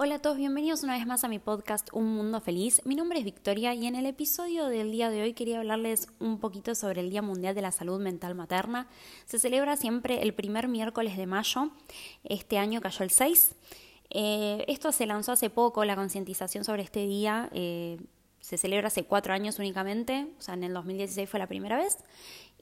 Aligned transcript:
Hola 0.00 0.14
a 0.14 0.18
todos, 0.20 0.36
bienvenidos 0.36 0.84
una 0.84 0.96
vez 0.96 1.08
más 1.08 1.24
a 1.24 1.28
mi 1.28 1.40
podcast 1.40 1.88
Un 1.92 2.14
Mundo 2.14 2.40
Feliz. 2.40 2.80
Mi 2.84 2.94
nombre 2.94 3.18
es 3.18 3.24
Victoria 3.24 3.74
y 3.74 3.84
en 3.84 3.96
el 3.96 4.06
episodio 4.06 4.66
del 4.66 4.92
día 4.92 5.10
de 5.10 5.22
hoy 5.22 5.32
quería 5.32 5.58
hablarles 5.58 6.06
un 6.20 6.38
poquito 6.38 6.76
sobre 6.76 7.00
el 7.00 7.10
Día 7.10 7.20
Mundial 7.20 7.56
de 7.56 7.62
la 7.62 7.72
Salud 7.72 8.00
Mental 8.00 8.36
Materna. 8.36 8.86
Se 9.26 9.40
celebra 9.40 9.76
siempre 9.76 10.22
el 10.22 10.34
primer 10.34 10.68
miércoles 10.68 11.16
de 11.16 11.26
mayo. 11.26 11.72
Este 12.22 12.58
año 12.58 12.80
cayó 12.80 13.02
el 13.02 13.10
6. 13.10 13.56
Eh, 14.10 14.64
esto 14.68 14.92
se 14.92 15.04
lanzó 15.04 15.32
hace 15.32 15.50
poco, 15.50 15.84
la 15.84 15.96
concientización 15.96 16.62
sobre 16.62 16.84
este 16.84 17.04
día. 17.04 17.50
Eh, 17.52 17.98
se 18.38 18.56
celebra 18.56 18.86
hace 18.86 19.02
cuatro 19.02 19.32
años 19.32 19.58
únicamente, 19.58 20.28
o 20.38 20.40
sea, 20.40 20.54
en 20.54 20.62
el 20.62 20.74
2016 20.74 21.28
fue 21.28 21.40
la 21.40 21.48
primera 21.48 21.76
vez. 21.76 21.98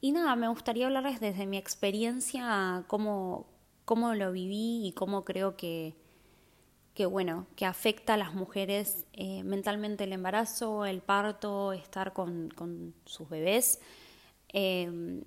Y 0.01 0.11
nada, 0.11 0.35
me 0.35 0.47
gustaría 0.47 0.87
hablarles 0.87 1.19
desde 1.19 1.45
mi 1.45 1.57
experiencia, 1.57 2.83
cómo, 2.87 3.45
cómo 3.85 4.15
lo 4.15 4.31
viví 4.31 4.87
y 4.87 4.93
cómo 4.93 5.23
creo 5.23 5.55
que 5.55 6.06
que 6.97 7.05
bueno, 7.05 7.45
que 7.55 7.67
afecta 7.67 8.15
a 8.15 8.17
las 8.17 8.33
mujeres 8.33 9.05
eh, 9.13 9.43
mentalmente 9.43 10.05
el 10.05 10.13
embarazo, 10.13 10.83
el 10.83 11.01
parto, 11.01 11.71
estar 11.71 12.11
con, 12.11 12.51
sus 13.05 13.29
bebés. 13.29 13.79
Em, 14.47 15.23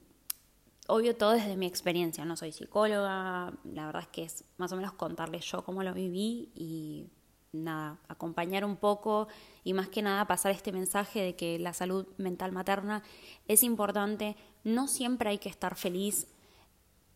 obvio 0.88 1.14
todo 1.14 1.30
desde 1.30 1.56
mi 1.56 1.66
experiencia, 1.66 2.24
no 2.24 2.36
soy 2.36 2.50
psicóloga, 2.50 3.52
la 3.62 3.86
verdad 3.86 4.02
es 4.02 4.08
que 4.08 4.24
es 4.24 4.44
más 4.56 4.72
o 4.72 4.76
menos 4.76 4.94
contarles 4.94 5.44
yo 5.44 5.62
cómo 5.62 5.84
lo 5.84 5.94
viví 5.94 6.50
y 6.56 7.06
nada, 7.52 8.00
acompañar 8.08 8.64
un 8.64 8.74
poco 8.74 9.28
y 9.62 9.72
más 9.72 9.88
que 9.88 10.02
nada 10.02 10.26
pasar 10.26 10.50
este 10.50 10.72
mensaje 10.72 11.22
de 11.22 11.36
que 11.36 11.60
la 11.60 11.72
salud 11.72 12.04
mental 12.16 12.50
materna 12.50 13.04
es 13.46 13.62
importante, 13.62 14.34
no 14.64 14.88
siempre 14.88 15.30
hay 15.30 15.38
que 15.38 15.48
estar 15.48 15.76
feliz, 15.76 16.26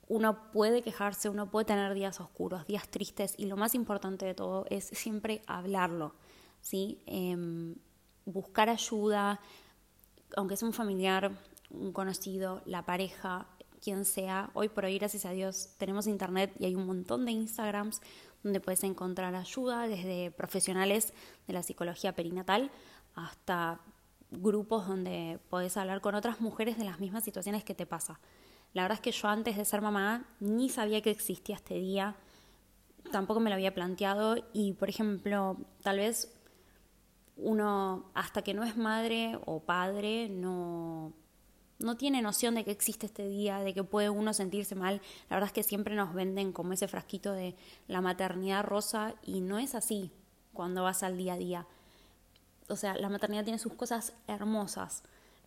uno 0.08 0.50
puede 0.52 0.82
quejarse, 0.82 1.28
uno 1.28 1.50
puede 1.50 1.66
tener 1.66 1.94
días 1.94 2.20
oscuros, 2.20 2.66
días 2.66 2.88
tristes 2.88 3.34
y 3.38 3.46
lo 3.46 3.56
más 3.56 3.74
importante 3.74 4.26
de 4.26 4.34
todo 4.34 4.66
es 4.70 4.84
siempre 4.84 5.42
hablarlo, 5.46 6.14
¿sí? 6.60 7.02
Em, 7.06 7.76
buscar 8.26 8.68
ayuda, 8.68 9.40
aunque 10.36 10.56
sea 10.56 10.68
un 10.68 10.74
familiar, 10.74 11.32
un 11.70 11.92
conocido, 11.92 12.62
la 12.66 12.84
pareja, 12.84 13.46
quien 13.82 14.04
sea. 14.04 14.50
Hoy 14.54 14.68
por 14.68 14.84
hoy, 14.84 14.98
gracias 14.98 15.26
a 15.26 15.30
Dios, 15.30 15.74
tenemos 15.78 16.06
internet 16.06 16.54
y 16.58 16.64
hay 16.64 16.74
un 16.74 16.86
montón 16.86 17.24
de 17.24 17.32
Instagrams 17.32 18.00
donde 18.42 18.60
puedes 18.60 18.84
encontrar 18.84 19.34
ayuda, 19.34 19.86
desde 19.88 20.30
profesionales 20.30 21.12
de 21.46 21.52
la 21.52 21.62
psicología 21.62 22.14
perinatal 22.14 22.70
hasta 23.14 23.80
grupos 24.30 24.86
donde 24.86 25.38
puedes 25.48 25.76
hablar 25.76 26.00
con 26.00 26.14
otras 26.14 26.40
mujeres 26.40 26.76
de 26.76 26.84
las 26.84 27.00
mismas 27.00 27.24
situaciones 27.24 27.64
que 27.64 27.74
te 27.74 27.86
pasa. 27.86 28.20
La 28.74 28.82
verdad 28.82 28.96
es 28.96 29.00
que 29.00 29.12
yo 29.12 29.28
antes 29.28 29.56
de 29.56 29.64
ser 29.64 29.80
mamá 29.80 30.26
ni 30.40 30.68
sabía 30.68 31.00
que 31.00 31.10
existía 31.10 31.54
este 31.54 31.74
día, 31.74 32.16
tampoco 33.12 33.38
me 33.38 33.48
lo 33.48 33.54
había 33.54 33.72
planteado 33.72 34.36
y, 34.52 34.72
por 34.72 34.88
ejemplo, 34.88 35.56
tal 35.82 35.98
vez 35.98 36.32
uno 37.36 38.10
hasta 38.14 38.42
que 38.42 38.52
no 38.52 38.64
es 38.64 38.76
madre 38.76 39.38
o 39.46 39.60
padre 39.60 40.28
no, 40.28 41.12
no 41.78 41.96
tiene 41.96 42.20
noción 42.20 42.56
de 42.56 42.64
que 42.64 42.72
existe 42.72 43.06
este 43.06 43.28
día, 43.28 43.60
de 43.60 43.74
que 43.74 43.84
puede 43.84 44.10
uno 44.10 44.34
sentirse 44.34 44.74
mal. 44.74 45.00
La 45.30 45.36
verdad 45.36 45.48
es 45.48 45.52
que 45.52 45.62
siempre 45.62 45.94
nos 45.94 46.12
venden 46.12 46.52
como 46.52 46.72
ese 46.72 46.88
frasquito 46.88 47.32
de 47.32 47.54
la 47.86 48.00
maternidad 48.00 48.64
rosa 48.64 49.14
y 49.22 49.40
no 49.40 49.60
es 49.60 49.76
así 49.76 50.10
cuando 50.52 50.82
vas 50.82 51.04
al 51.04 51.16
día 51.16 51.34
a 51.34 51.38
día. 51.38 51.66
O 52.68 52.74
sea, 52.74 52.96
la 52.96 53.08
maternidad 53.08 53.44
tiene 53.44 53.58
sus 53.60 53.74
cosas 53.74 54.14
hermosas 54.26 55.04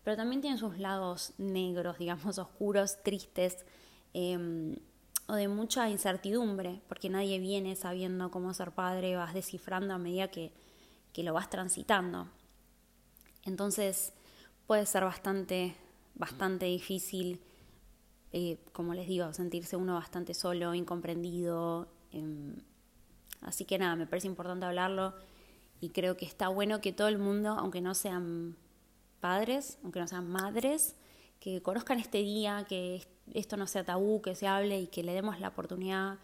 pero 0.08 0.16
también 0.16 0.40
tiene 0.40 0.56
sus 0.56 0.78
lados 0.78 1.34
negros, 1.36 1.98
digamos, 1.98 2.38
oscuros, 2.38 3.02
tristes, 3.02 3.66
em, 4.14 4.74
o 5.26 5.34
de 5.34 5.48
mucha 5.48 5.90
incertidumbre, 5.90 6.80
porque 6.88 7.10
nadie 7.10 7.38
viene 7.38 7.76
sabiendo 7.76 8.30
cómo 8.30 8.54
ser 8.54 8.72
padre, 8.72 9.16
vas 9.16 9.34
descifrando 9.34 9.92
a 9.92 9.98
medida 9.98 10.28
que, 10.28 10.50
lo 11.18 11.34
vas 11.34 11.50
transitando. 11.50 12.26
Entonces 13.44 14.14
puede 14.66 14.86
ser 14.86 15.04
bastante, 15.04 15.76
bastante 16.14 16.64
difícil, 16.64 17.42
eh, 18.32 18.56
como 18.72 18.94
les 18.94 19.08
digo, 19.08 19.30
sentirse 19.34 19.76
uno 19.76 19.92
bastante 19.92 20.32
solo, 20.32 20.74
incomprendido. 20.74 21.86
Em, 22.12 22.56
así 23.42 23.66
que 23.66 23.76
nada, 23.76 23.94
me 23.94 24.06
parece 24.06 24.26
importante 24.26 24.64
hablarlo 24.64 25.12
y 25.82 25.90
creo 25.90 26.16
que 26.16 26.24
está 26.24 26.48
bueno 26.48 26.80
que 26.80 26.94
todo 26.94 27.08
el 27.08 27.18
mundo, 27.18 27.50
aunque 27.50 27.82
no 27.82 27.94
sean 27.94 28.56
padres, 29.20 29.78
aunque 29.82 30.00
no 30.00 30.08
sean 30.08 30.28
madres, 30.28 30.96
que 31.40 31.62
conozcan 31.62 31.98
este 32.00 32.18
día, 32.18 32.64
que 32.68 33.06
esto 33.32 33.56
no 33.56 33.66
sea 33.66 33.84
tabú, 33.84 34.22
que 34.22 34.34
se 34.34 34.46
hable 34.46 34.80
y 34.80 34.86
que 34.88 35.02
le 35.02 35.12
demos 35.12 35.40
la 35.40 35.48
oportunidad 35.48 36.18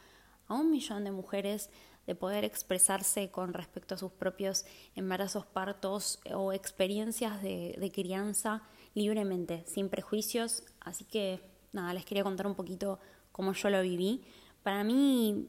a 0.49 0.55
un 0.55 0.71
millón 0.71 1.05
de 1.05 1.11
mujeres 1.11 1.71
de 2.07 2.15
poder 2.15 2.45
expresarse 2.45 3.31
con 3.31 3.55
respecto 3.55 3.95
a 3.95 3.99
sus 3.99 4.13
propios 4.13 4.67
embarazos, 4.95 5.47
partos 5.47 6.21
o 6.35 6.53
experiencias 6.53 7.43
de, 7.43 7.91
crianza 7.95 8.63
libremente, 8.95 9.65
sin 9.67 9.89
prejuicios. 9.89 10.65
Así 10.81 11.05
que 11.05 11.41
nada, 11.73 11.95
les 11.95 12.05
quería 12.05 12.23
contar 12.23 12.47
un 12.47 12.55
poquito 12.55 12.99
cómo 13.33 13.53
yo 13.53 13.71
lo 13.71 13.81
viví. 13.81 14.23
Para 14.63 14.85
mí, 14.85 15.49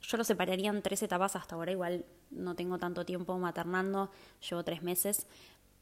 yo 0.00 0.16
lo 0.16 0.24
separaría 0.24 0.70
en 0.70 0.82
tres 0.82 1.02
etapas 1.02 1.36
hasta 1.36 1.54
ahora, 1.54 1.72
igual 1.72 2.04
no 2.30 2.54
tengo 2.54 2.78
tanto 2.78 3.04
tiempo 3.04 3.38
maternando, 3.38 4.10
llevo 4.48 4.64
tres 4.64 4.82
meses, 4.82 5.26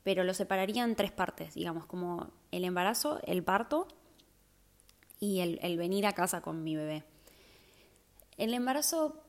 pero 0.07 0.23
lo 0.23 0.35
separaría 0.35 0.85
en 0.85 0.95
tres 0.95 1.11
partes, 1.11 1.55
digamos, 1.55 1.85
como 1.85 2.31
el 2.53 2.63
embarazo, 2.63 3.19
el 3.25 3.43
parto 3.43 3.89
y 5.19 5.41
el, 5.41 5.77
venir 5.77 6.07
a 6.07 6.13
casa 6.13 6.43
con 6.43 6.63
mi 6.63 6.77
bebé. 6.77 7.03
El 8.37 8.55
embarazo 8.55 9.21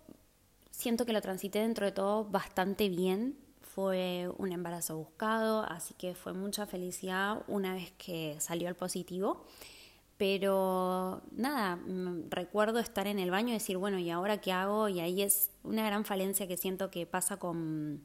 siento 0.70 1.08
que 1.08 1.14
lo 1.14 1.22
transité 1.24 1.62
dentro 1.62 1.88
de 1.88 1.94
todo 1.94 2.26
bastante 2.26 2.90
bien. 2.90 3.40
Fue 3.60 4.30
un 4.38 4.52
embarazo 4.52 4.98
buscado, 4.98 5.64
así 5.64 5.96
que 5.96 6.14
fue 6.14 6.34
mucha 6.34 6.68
felicidad 6.68 7.42
una 7.48 7.74
vez 7.74 7.92
que 7.94 8.36
salió 8.40 8.70
el 8.70 8.76
positivo. 8.76 9.48
Pero 10.18 11.24
nada, 11.32 11.80
recuerdo 12.30 12.78
estar 12.78 13.08
en 13.08 13.18
el 13.18 13.32
baño 13.32 13.50
y 13.50 13.54
decir, 13.54 13.78
bueno, 13.78 13.98
¿y 13.98 14.12
ahora 14.12 14.42
qué 14.42 14.52
hago? 14.52 14.90
Y 14.90 15.00
ahí 15.00 15.24
es 15.24 15.50
una 15.64 15.84
gran 15.88 16.06
falencia 16.06 16.48
que 16.48 16.56
siento 16.56 16.92
que 16.92 17.08
pasa 17.08 17.38
con, 17.38 18.04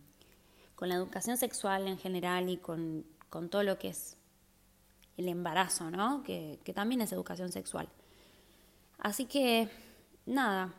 con 0.83 0.89
la 0.89 0.97
educación 0.97 1.37
sexual 1.37 1.87
en 1.87 1.97
general 1.97 2.51
y 2.51 2.57
con, 2.57 3.05
todo 3.51 3.63
lo 3.63 3.79
que 3.79 3.91
es 3.91 4.17
el 5.17 5.29
embarazo, 5.29 5.93
¿no? 5.93 6.25
Que, 6.25 6.59
también 6.75 7.01
es 7.03 7.13
educación 7.13 7.53
sexual. 7.53 7.89
Así 8.99 9.27
que, 9.27 9.69
nada, 10.27 10.75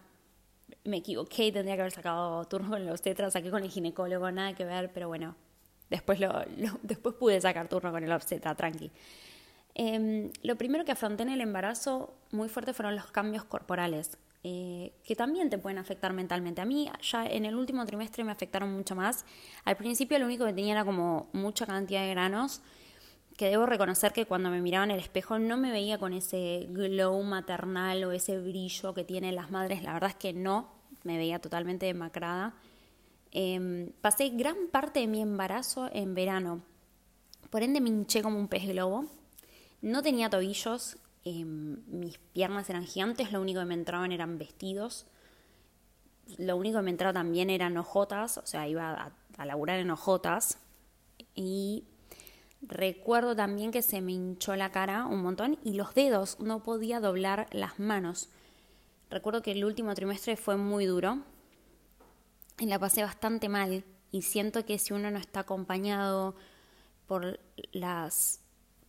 me 0.83 0.97
equivoqué, 0.97 1.53
tendría 1.53 1.75
que 1.75 1.83
haber 1.83 1.93
sacado 1.93 2.43
turno 2.49 2.71
con 2.71 2.85
los 2.85 3.01
tetras, 3.01 3.31
saqué 3.31 3.49
con 3.49 3.63
el 3.63 3.69
ginecólogo, 3.69 4.29
nada 4.29 4.53
que 4.53 4.65
ver, 4.65 4.91
pero 4.91 5.07
bueno, 5.07 5.37
después, 5.89 6.19
lo, 6.19 6.33
después 6.81 7.15
pude 7.15 7.39
sacar 7.39 7.69
turno 7.69 7.93
con 7.93 8.03
el 8.03 8.11
obstetra, 8.11 8.55
tranqui. 8.55 8.91
Em, 9.75 10.31
lo 10.43 10.55
primero 10.55 10.85
que 10.85 10.91
afronté 10.91 11.23
en 11.23 11.29
el 11.29 11.41
embarazo 11.41 12.13
muy 12.31 12.49
fuerte 12.49 12.73
fueron 12.73 12.95
los 12.95 13.11
cambios 13.11 13.43
corporales. 13.43 14.17
Eh, 14.45 14.91
que 15.05 15.15
también 15.15 15.49
te 15.49 15.57
pueden 15.57 15.77
afectar 15.77 16.11
mentalmente. 16.11 16.61
A 16.61 16.65
mí 16.65 16.91
ya 17.01 17.25
en 17.25 17.45
el 17.45 17.55
último 17.55 17.85
trimestre 17.85 18.25
me 18.25 18.31
afectaron 18.31 18.73
mucho 18.73 18.93
más. 18.93 19.25
Al 19.63 19.77
principio 19.77 20.19
lo 20.19 20.25
único 20.25 20.45
que 20.45 20.51
tenía 20.51 20.73
era 20.73 20.85
como 20.85 21.29
mucha 21.31 21.65
cantidad 21.65 22.01
de 22.01 22.09
granos, 22.09 22.61
que 23.37 23.49
debo 23.49 23.65
reconocer 23.65 24.11
que 24.11 24.25
cuando 24.25 24.49
me 24.49 24.61
miraba 24.61 24.83
en 24.83 24.91
el 24.91 24.99
espejo 24.99 25.39
no 25.39 25.55
me 25.55 25.71
veía 25.71 25.97
con 25.97 26.13
ese 26.13 26.67
glow 26.69 27.23
maternal 27.23 28.03
o 28.03 28.11
ese 28.11 28.37
brillo 28.37 28.93
que 28.93 29.05
tienen 29.05 29.35
las 29.35 29.49
madres. 29.49 29.81
La 29.81 29.93
verdad 29.93 30.09
es 30.09 30.15
que 30.17 30.33
no, 30.33 30.67
me 31.03 31.17
veía 31.17 31.39
totalmente 31.39 31.85
demacrada. 31.85 32.53
Em, 33.31 33.91
pasé 34.01 34.29
gran 34.29 34.67
parte 34.71 34.99
de 34.99 35.07
mi 35.07 35.21
embarazo 35.21 35.89
en 35.93 36.13
verano. 36.15 36.61
Por 37.49 37.63
ende 37.63 37.81
me 37.81 37.89
hinché 37.89 38.21
como 38.21 38.37
un 38.37 38.47
pez 38.49 38.67
globo. 38.67 39.05
No 39.83 40.01
tenía 40.01 40.31
tobillos, 40.31 40.97
Em, 41.25 41.77
mis 41.87 42.17
piernas 42.17 42.69
eran 42.69 42.85
gigantes, 42.85 43.31
lo 43.31 43.39
único 43.39 43.61
que 43.61 43.65
me 43.65 43.73
entraban 43.75 44.11
eran 44.11 44.37
vestidos. 44.37 45.05
Lo 46.37 46.57
único 46.57 46.79
que 46.79 46.83
me 46.83 46.91
entraba 46.91 47.13
también 47.13 47.49
eran 47.49 47.77
hojotas, 47.77 48.37
o 48.37 48.45
sea, 48.45 48.67
iba 48.67 48.91
a, 48.91 49.11
a 49.37 49.45
laburar 49.45 49.79
en 49.79 49.91
hojotas. 49.91 50.59
Y 51.33 51.85
recuerdo 52.61 53.35
también 53.35 53.71
que 53.71 53.81
se 53.81 54.01
me 54.01 54.13
hinchó 54.13 54.55
la 54.55 54.71
cara 54.71 55.05
un 55.05 55.21
montón 55.21 55.59
y 55.63 55.73
los 55.73 55.93
dedos, 55.93 56.39
no 56.39 56.63
podía 56.63 56.99
doblar 56.99 57.47
las 57.51 57.79
manos. 57.79 58.29
Recuerdo 59.09 59.41
que 59.41 59.51
el 59.51 59.63
último 59.63 59.93
trimestre 59.95 60.35
fue 60.35 60.57
muy 60.57 60.85
duro 60.85 61.19
y 62.59 62.65
la 62.65 62.79
pasé 62.79 63.03
bastante 63.03 63.47
mal 63.47 63.83
y 64.11 64.21
siento 64.23 64.65
que 64.65 64.79
si 64.79 64.93
uno 64.93 65.11
no 65.11 65.19
está 65.19 65.41
acompañado 65.41 66.35
por 67.07 67.39
las 67.71 68.42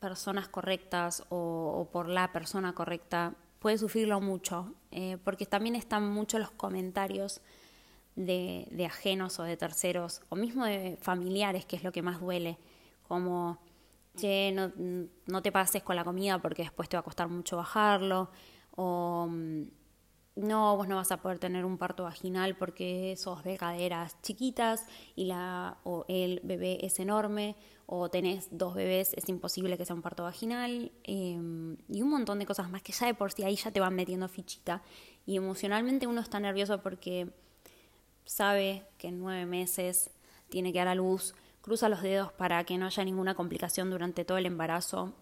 personas 0.05 0.49
correctas 0.49 1.25
o, 1.31 1.89
por 1.91 2.11
la 2.11 2.31
persona 2.31 2.75
correcta, 2.75 3.33
puede 3.59 3.79
sufrirlo 3.79 4.21
mucho, 4.21 4.75
eh, 4.91 5.17
porque 5.25 5.47
también 5.47 5.77
están 5.77 6.07
muchos 6.07 6.41
los 6.41 6.51
comentarios 6.51 7.41
de, 8.15 8.85
ajenos 8.85 9.39
o 9.41 9.45
de 9.45 9.57
terceros, 9.57 10.21
o 10.29 10.37
mismo 10.37 10.67
de 10.67 10.99
familiares, 11.01 11.65
que 11.65 11.77
es 11.77 11.85
lo 11.85 11.91
que 11.91 12.03
más 12.03 12.21
duele, 12.21 12.59
como, 13.09 13.57
che, 14.15 14.53
no, 14.53 14.71
no 15.27 15.41
te 15.41 15.51
pases 15.51 15.83
con 15.83 15.97
la 15.97 16.05
comida 16.05 16.39
porque 16.39 16.65
después 16.65 16.87
te 16.91 16.99
va 16.99 17.01
a 17.01 17.05
costar 17.05 17.29
mucho 17.29 17.57
bajarlo, 17.57 18.31
o, 18.77 19.27
no, 20.37 20.77
vos 20.77 20.89
no 20.89 20.97
vas 20.97 21.13
a 21.13 21.19
poder 21.19 21.39
tener 21.39 21.65
un 21.65 21.79
parto 21.79 22.05
vaginal 22.05 22.57
porque 22.57 23.15
sos 23.17 23.45
de 23.45 23.57
caderas 23.57 24.21
chiquitas 24.23 24.85
y 25.15 25.27
la, 25.27 25.79
o 25.85 26.05
el 26.09 26.41
bebé 26.43 26.85
es 26.85 26.99
enorme, 26.99 27.57
o 27.87 28.09
tenés 28.09 28.49
dos 28.51 28.75
bebés, 28.75 29.13
es 29.15 29.29
imposible 29.29 29.77
que 29.77 29.85
sea 29.85 29.95
un 29.95 30.03
parto 30.03 30.25
vaginal, 30.25 30.91
em, 31.05 31.77
y 31.89 32.03
un 32.03 32.11
montón 32.11 32.39
de 32.39 32.47
cosas 32.47 32.69
más 32.71 32.83
que 32.83 32.93
ya 32.93 33.07
de 33.07 33.15
por 33.15 33.31
sí 33.33 33.45
ahí 33.45 33.57
ya 33.57 33.71
te 33.71 33.81
van 33.81 33.95
metiendo 33.95 34.29
fichita. 34.29 34.83
Y 35.27 35.37
emocionalmente 35.37 36.07
uno 36.07 36.21
está 36.21 36.41
nervioso 36.41 36.83
porque 36.83 37.31
sabe 38.25 38.85
que 38.99 39.09
en 39.09 39.21
nueve 39.21 39.47
meses 39.47 40.11
tiene 40.49 40.73
que 40.73 40.79
dar 40.79 40.89
a 40.89 40.95
luz, 40.95 41.35
cruza 41.61 41.89
los 41.89 42.03
dedos 42.03 42.33
para 42.33 42.65
que 42.65 42.77
no 42.79 42.87
haya 42.87 43.05
ninguna 43.05 43.35
complicación 43.35 43.91
durante 43.91 44.25
todo 44.25 44.39
el 44.39 44.47
embarazo. 44.47 45.15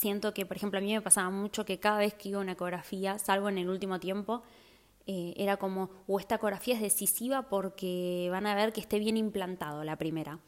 Siento 0.00 0.32
que, 0.32 0.46
por 0.46 0.56
ejemplo, 0.56 0.78
a 0.78 0.80
mí 0.80 0.94
me 0.94 1.02
pasaba 1.02 1.28
mucho 1.28 1.66
que 1.66 1.78
cada 1.78 1.98
vez 1.98 2.14
que 2.14 2.30
iba 2.30 2.38
a 2.38 2.40
una 2.40 2.52
ecografía, 2.52 3.18
salvo 3.18 3.50
en 3.50 3.58
el 3.58 3.68
último 3.68 4.00
tiempo, 4.00 4.42
eh, 5.06 5.34
era 5.36 5.58
como, 5.58 5.90
o 6.06 6.18
esta 6.18 6.36
ecografía 6.36 6.74
es 6.74 6.80
decisiva 6.80 7.50
porque 7.50 8.28
van 8.30 8.46
a 8.46 8.54
ver 8.54 8.72
que 8.72 8.80
esté 8.80 8.98
bien 8.98 9.18
implantado 9.18 9.84
la 9.84 9.96
primera. 9.96 10.38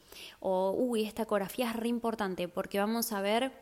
O, 0.41 0.71
uy, 0.71 1.03
esta 1.03 1.25
ecografía 1.25 1.69
es 1.69 1.77
re 1.77 1.89
importante 1.89 2.49
porque 2.49 2.79
vamos 2.79 3.13
a 3.13 3.21
ver 3.21 3.53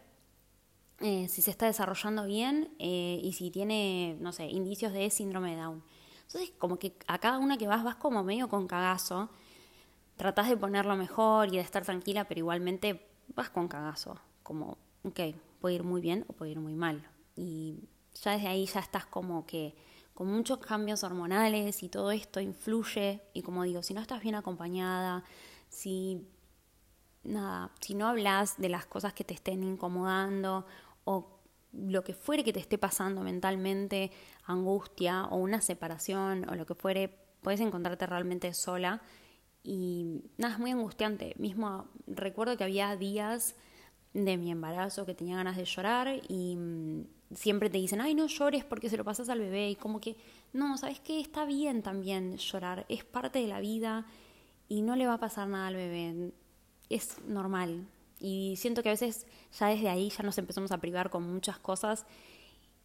eh, 1.01 1.27
si 1.27 1.43
se 1.43 1.51
está 1.51 1.67
desarrollando 1.67 2.25
bien 2.25 2.73
eh, 2.79 3.19
y 3.21 3.33
si 3.33 3.51
tiene, 3.51 4.17
no 4.21 4.31
sé, 4.31 4.47
indicios 4.47 4.93
de 4.93 5.11
síndrome 5.11 5.57
de 5.57 5.63
Down. 5.63 5.83
Entonces, 6.23 6.53
como 6.57 6.79
que 6.79 6.95
a 7.09 7.19
cada 7.19 7.41
una 7.41 7.59
que 7.59 7.67
vas 7.67 7.83
vas 7.83 7.97
como 7.97 8.23
medio 8.23 8.49
con 8.49 8.69
cagazo, 8.69 9.29
tratás 10.17 10.49
de 10.51 10.57
ponerlo 10.57 10.95
mejor 10.95 11.49
y 11.49 11.57
de 11.57 11.63
estar 11.63 11.85
tranquila, 11.85 12.29
pero 12.29 12.39
igualmente 12.39 13.09
vas 13.35 13.51
con 13.51 13.67
cagazo, 13.67 14.21
como, 14.45 14.79
ok, 15.03 15.19
puede 15.61 15.77
ir 15.77 15.85
muy 15.85 16.01
bien 16.01 16.25
o 16.29 16.33
puede 16.33 16.53
ir 16.53 16.61
muy 16.61 16.75
mal. 16.75 17.09
Y 17.37 17.77
ya 18.23 18.33
desde 18.33 18.49
ahí 18.49 18.67
ya 18.67 18.81
estás 18.81 19.07
como 19.07 19.47
que 19.47 19.75
con 20.15 20.29
muchos 20.29 20.59
cambios 20.59 21.05
hormonales 21.05 21.83
y 21.83 21.89
todo 21.89 22.11
esto 22.11 22.41
influye, 22.41 23.23
y 23.33 23.43
como 23.43 23.63
digo, 23.63 23.83
si 23.83 23.95
no 23.95 24.01
estás 24.01 24.21
bien 24.23 24.35
acompañada, 24.35 25.25
si 25.69 26.27
nada, 27.23 27.71
si 27.81 27.95
no 27.95 28.09
hablas 28.09 28.59
de 28.59 28.69
las 28.69 28.87
cosas 28.87 29.13
que 29.13 29.25
te 29.25 29.35
estén 29.35 29.63
incomodando 29.63 30.67
o 31.05 31.39
lo 31.73 32.03
que 32.03 32.15
fuere 32.15 32.43
que 32.43 32.53
te 32.53 32.61
esté 32.61 32.79
pasando 32.79 33.23
mentalmente, 33.23 34.11
angustia 34.45 35.27
o 35.27 35.37
una 35.37 35.61
separación 35.61 36.49
o 36.49 36.55
lo 36.55 36.67
que 36.67 36.75
fuere, 36.75 37.09
puedes 37.43 37.61
encontrarte 37.61 38.07
realmente 38.07 38.53
sola 38.55 39.03
y 39.63 40.23
nada, 40.37 40.55
es 40.55 40.61
muy 40.61 40.71
angustiante. 40.71 41.35
Mismo 41.39 41.89
recuerdo 42.07 42.57
que 42.57 42.65
había 42.65 42.97
días 42.97 43.55
de 44.13 44.37
mi 44.37 44.51
embarazo 44.51 45.07
que 45.07 45.15
tenía 45.15 45.37
ganas 45.37 45.57
de 45.57 45.65
llorar 45.65 46.21
y 46.29 46.57
mm, 46.57 47.05
siempre 47.35 47.71
te 47.71 47.79
dicen, 47.79 48.01
ay, 48.01 48.15
no 48.15 48.27
llores 48.27 48.65
porque 48.65 48.89
se 48.89 48.97
lo 48.97 49.05
pasas 49.05 49.29
al 49.29 49.39
bebé 49.39 49.71
y 49.71 49.77
como 49.77 50.01
que, 50.01 50.17
no, 50.53 50.77
sabes 50.77 51.01
que 51.01 51.21
está 51.21 51.45
bien 51.45 51.83
también 51.83 52.37
llorar, 52.37 52.87
es 52.89 53.05
parte 53.05 53.39
de 53.39 53.47
la 53.47 53.61
vida 53.61 54.07
y 54.69 54.83
no 54.83 54.97
le 54.97 55.07
va 55.07 55.15
a 55.15 55.21
pasar 55.21 55.49
nada 55.49 55.69
al 55.69 55.77
bebé, 55.77 56.33
es 56.89 57.19
normal, 57.27 57.87
y 58.21 58.55
siento 58.57 58.83
que 58.83 58.91
a 58.91 58.93
veces 58.93 59.27
ya 59.59 59.69
desde 59.69 59.89
ahí 59.89 60.11
ya 60.11 60.23
nos 60.23 60.37
empezamos 60.39 60.71
a 60.73 60.79
privar 60.79 61.09
con 61.09 61.23
muchas 61.23 61.59
cosas 61.59 62.05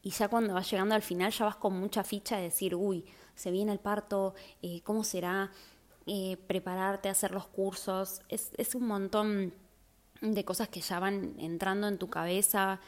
y 0.01 0.11
ya 0.11 0.29
cuando 0.29 0.53
vas 0.53 0.69
llegando 0.69 0.95
al 0.95 1.01
final 1.01 1.31
ya 1.31 1.45
vas 1.45 1.57
con 1.57 1.77
mucha 1.77 2.03
ficha 2.03 2.37
de 2.37 2.43
decir, 2.43 2.75
uy, 2.75 3.05
se 3.35 3.51
viene 3.51 3.71
el 3.71 3.79
parto, 3.79 4.33
eh, 4.61 4.81
¿cómo 4.83 5.03
será? 5.03 5.51
Eh, 6.05 6.37
prepararte, 6.47 7.09
hacer 7.09 7.31
los 7.31 7.47
cursos, 7.47 8.21
es, 8.29 8.51
es 8.57 8.75
un 8.75 8.85
montón 8.85 9.53
de 10.21 10.45
cosas 10.45 10.69
que 10.69 10.81
ya 10.81 10.99
van 10.99 11.35
entrando 11.39 11.87
en 11.87 11.97
tu 11.97 12.09
cabeza 12.09 12.79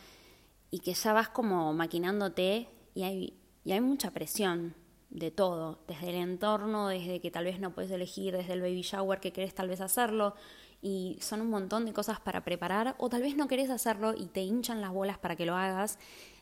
y 0.71 0.79
que 0.79 0.93
ya 0.93 1.13
vas 1.13 1.29
como 1.29 1.73
maquinándote 1.73 2.69
y 2.93 3.03
hay, 3.03 3.39
y 3.63 3.71
hay 3.71 3.81
mucha 3.81 4.11
presión 4.11 4.75
de 5.09 5.31
todo, 5.31 5.79
desde 5.87 6.09
el 6.09 6.15
entorno, 6.15 6.87
desde 6.87 7.21
que 7.21 7.31
tal 7.31 7.45
vez 7.45 7.59
no 7.59 7.71
puedes 7.71 7.91
elegir, 7.91 8.35
desde 8.35 8.53
el 8.53 8.61
baby 8.61 8.81
shower 8.81 9.19
que 9.19 9.31
querés 9.31 9.55
tal 9.55 9.69
vez 9.69 9.79
hacerlo, 9.79 10.35
y 10.81 11.17
son 11.21 11.41
un 11.41 11.49
montón 11.49 11.85
de 11.85 11.93
cosas 11.93 12.19
para 12.19 12.43
preparar 12.43 12.95
o 12.99 13.09
tal 13.09 13.21
vez 13.21 13.35
no 13.35 13.47
querés 13.47 13.69
hacerlo 13.69 14.13
y 14.15 14.27
te 14.27 14.41
hinchan 14.41 14.81
las 14.81 14.91
bolas 14.91 15.17
para 15.17 15.35
que 15.35 15.45
lo 15.45 15.55
hagas. 15.55 15.97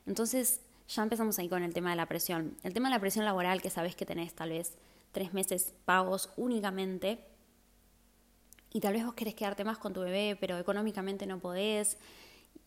Entonces 0.05 0.61
ya 0.87 1.03
empezamos 1.03 1.39
ahí 1.39 1.47
con 1.47 1.63
el 1.63 1.73
tema 1.73 1.91
de 1.91 1.95
la 1.95 2.05
presión. 2.05 2.57
El 2.63 2.73
tema 2.73 2.89
de 2.89 2.95
la 2.95 2.99
presión 2.99 3.25
laboral 3.25 3.61
que 3.61 3.69
sabes 3.69 3.95
que 3.95 4.05
tenés 4.05 4.33
tal 4.33 4.49
vez 4.49 4.77
tres 5.11 5.33
meses 5.33 5.73
pagos 5.85 6.29
únicamente 6.35 7.25
y 8.75 8.81
tal 8.81 8.91
vez 8.91 9.05
vos 9.05 9.13
querés 9.13 9.35
quedarte 9.35 9.63
más 9.63 9.77
con 9.77 9.93
tu 9.93 10.01
bebé 10.01 10.37
pero 10.37 10.57
económicamente 10.57 11.25
no 11.25 11.39
podés 11.39 11.97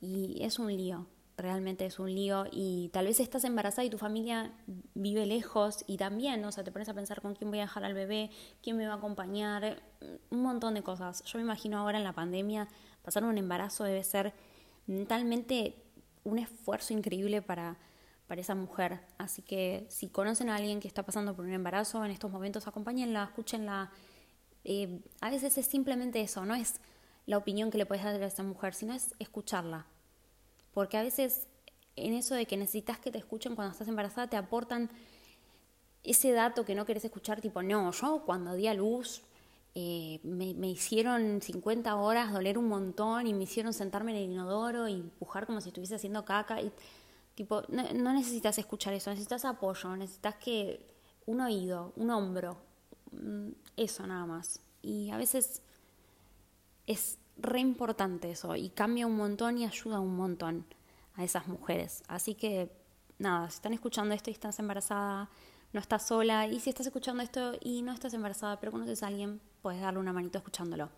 y 0.01 0.43
es 0.43 0.59
un 0.59 0.75
lío 0.75 1.07
realmente 1.37 1.85
es 1.85 1.99
un 1.99 2.13
lío 2.13 2.47
y 2.51 2.89
tal 2.95 3.07
vez 3.07 3.21
estás 3.21 3.45
embarazada 3.45 3.85
y 3.85 3.91
tu 3.91 3.99
familia 3.99 4.51
vive 4.95 5.25
lejos 5.25 5.85
y 5.87 5.97
también, 5.97 6.45
o 6.45 6.51
sea, 6.51 6.65
te 6.65 6.73
pones 6.73 6.89
a 6.89 6.95
pensar 6.95 7.23
con 7.23 7.35
quién 7.35 7.51
voy 7.51 7.61
a 7.61 7.63
dejar 7.63 7.85
al 7.85 7.95
bebé, 7.95 8.31
quién 8.61 8.77
me 8.77 8.87
va 8.89 8.95
a 8.95 8.97
acompañar, 8.97 9.81
un 10.31 10.43
montón 10.43 10.75
de 10.75 10.83
cosas. 10.83 11.23
Yo 11.23 11.39
me 11.39 11.45
imagino 11.45 11.79
ahora 11.79 11.97
en 11.97 12.05
la 12.05 12.13
pandemia 12.13 12.67
pasar 13.03 13.23
un 13.23 13.39
embarazo 13.39 13.85
debe 13.85 14.03
ser 14.03 14.35
mentalmente 14.87 15.77
un 16.25 16.41
esfuerzo 16.41 16.93
increíble 16.93 17.41
para, 17.41 17.77
para 18.27 18.41
esa 18.41 18.57
mujer. 18.57 19.01
Así 19.17 19.43
que 19.43 19.87
si 19.89 20.09
conocen 20.09 20.51
a 20.51 20.57
alguien 20.57 20.81
que 20.81 20.89
está 20.89 21.05
pasando 21.05 21.37
por 21.37 21.45
un 21.45 21.53
embarazo 21.53 22.05
en 22.05 22.11
estos 22.11 22.33
momentos, 22.33 22.67
acompáñenla, 22.67 23.25
escúchenla. 23.25 23.93
Eh, 24.70 25.00
a 25.23 25.31
veces 25.31 25.56
es 25.56 25.65
simplemente 25.65 26.20
eso, 26.20 26.44
no 26.44 26.55
es 26.55 26.75
la 27.25 27.38
opinión 27.38 27.70
que 27.70 27.79
le 27.79 27.87
puedes 27.87 28.05
dar 28.05 28.23
a 28.23 28.26
esa 28.26 28.43
mujer, 28.43 28.75
sino 28.75 28.93
es 28.93 29.15
escucharla, 29.19 29.87
porque 30.75 30.99
a 30.99 31.03
veces 31.03 31.47
en 31.97 32.12
eso 32.12 32.35
de 32.35 32.44
que 32.44 32.59
necesitas 32.59 32.99
que 32.99 33.11
te 33.11 33.17
escuchen 33.17 33.55
cuando 33.55 33.73
estás 33.73 33.88
embarazada 33.88 34.29
te 34.29 34.37
aportan 34.37 34.91
ese 36.05 36.32
dato 36.32 36.67
que 36.67 36.75
no 36.75 36.85
querés 36.85 37.03
escuchar, 37.03 37.41
tipo, 37.41 37.62
no, 37.62 37.91
yo 37.93 38.25
cuando 38.26 38.53
di 38.53 38.67
a 38.67 38.75
luz 38.75 39.23
eh, 39.75 40.20
me, 40.23 40.69
hicieron 40.69 41.41
50 41.41 41.97
horas 41.97 42.31
doler 42.31 42.59
un 42.59 42.69
montón 42.69 43.26
y 43.26 43.32
me 43.32 43.44
hicieron 43.44 43.73
sentarme 43.73 44.11
en 44.11 44.19
el 44.19 44.31
inodoro 44.32 44.87
y 44.87 44.97
empujar 44.97 45.47
como 45.47 45.62
si 45.62 45.71
estuviese 45.71 45.94
haciendo 45.94 46.26
caca. 46.26 46.59
Tipo, 47.35 47.62
no, 47.69 47.91
no 47.94 48.12
necesitas 48.12 48.59
escuchar 48.59 48.93
eso, 48.93 49.09
necesitas 49.09 49.47
apoyo, 49.47 49.97
necesitas 49.97 50.35
que 50.35 50.87
un 51.25 51.41
oído, 51.41 51.94
un 51.97 52.11
hombro, 52.11 52.68
eso 53.77 54.07
nada 54.07 54.27
más. 54.27 54.61
Y 54.83 55.11
a 55.11 55.17
veces 55.17 55.63
es 56.87 57.19
re 57.37 57.61
importante 57.61 58.31
eso 58.31 58.57
y 58.57 58.71
cambia 58.71 59.07
un 59.07 59.17
montón 59.17 59.59
y 59.59 59.65
ayuda 59.65 60.01
un 60.01 60.17
montón 60.17 60.67
a 61.15 61.25
esas 61.25 61.47
mujeres. 61.49 62.03
Así 62.09 62.35
que 62.35 62.71
nada, 63.19 63.51
si 63.51 63.57
están 63.57 63.73
escuchando 63.73 64.15
esto 64.15 64.31
y 64.31 64.33
estás 64.33 64.59
embarazada, 64.59 65.29
no 65.73 65.81
estás 65.81 66.07
sola 66.07 66.47
y 66.47 66.61
si 66.61 66.71
estás 66.71 66.87
escuchando 66.87 67.23
esto 67.23 67.53
y 67.61 67.83
no 67.83 67.93
estás 67.93 68.15
embarazada 68.15 68.59
pero 68.59 68.73
conoces 68.73 69.03
a 69.03 69.09
alguien, 69.09 69.41
puedes 69.63 69.81
darle 69.81 70.01
una 70.01 70.13
manito 70.13 70.39
escuchándolo. 70.39 70.91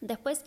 Después, 0.00 0.44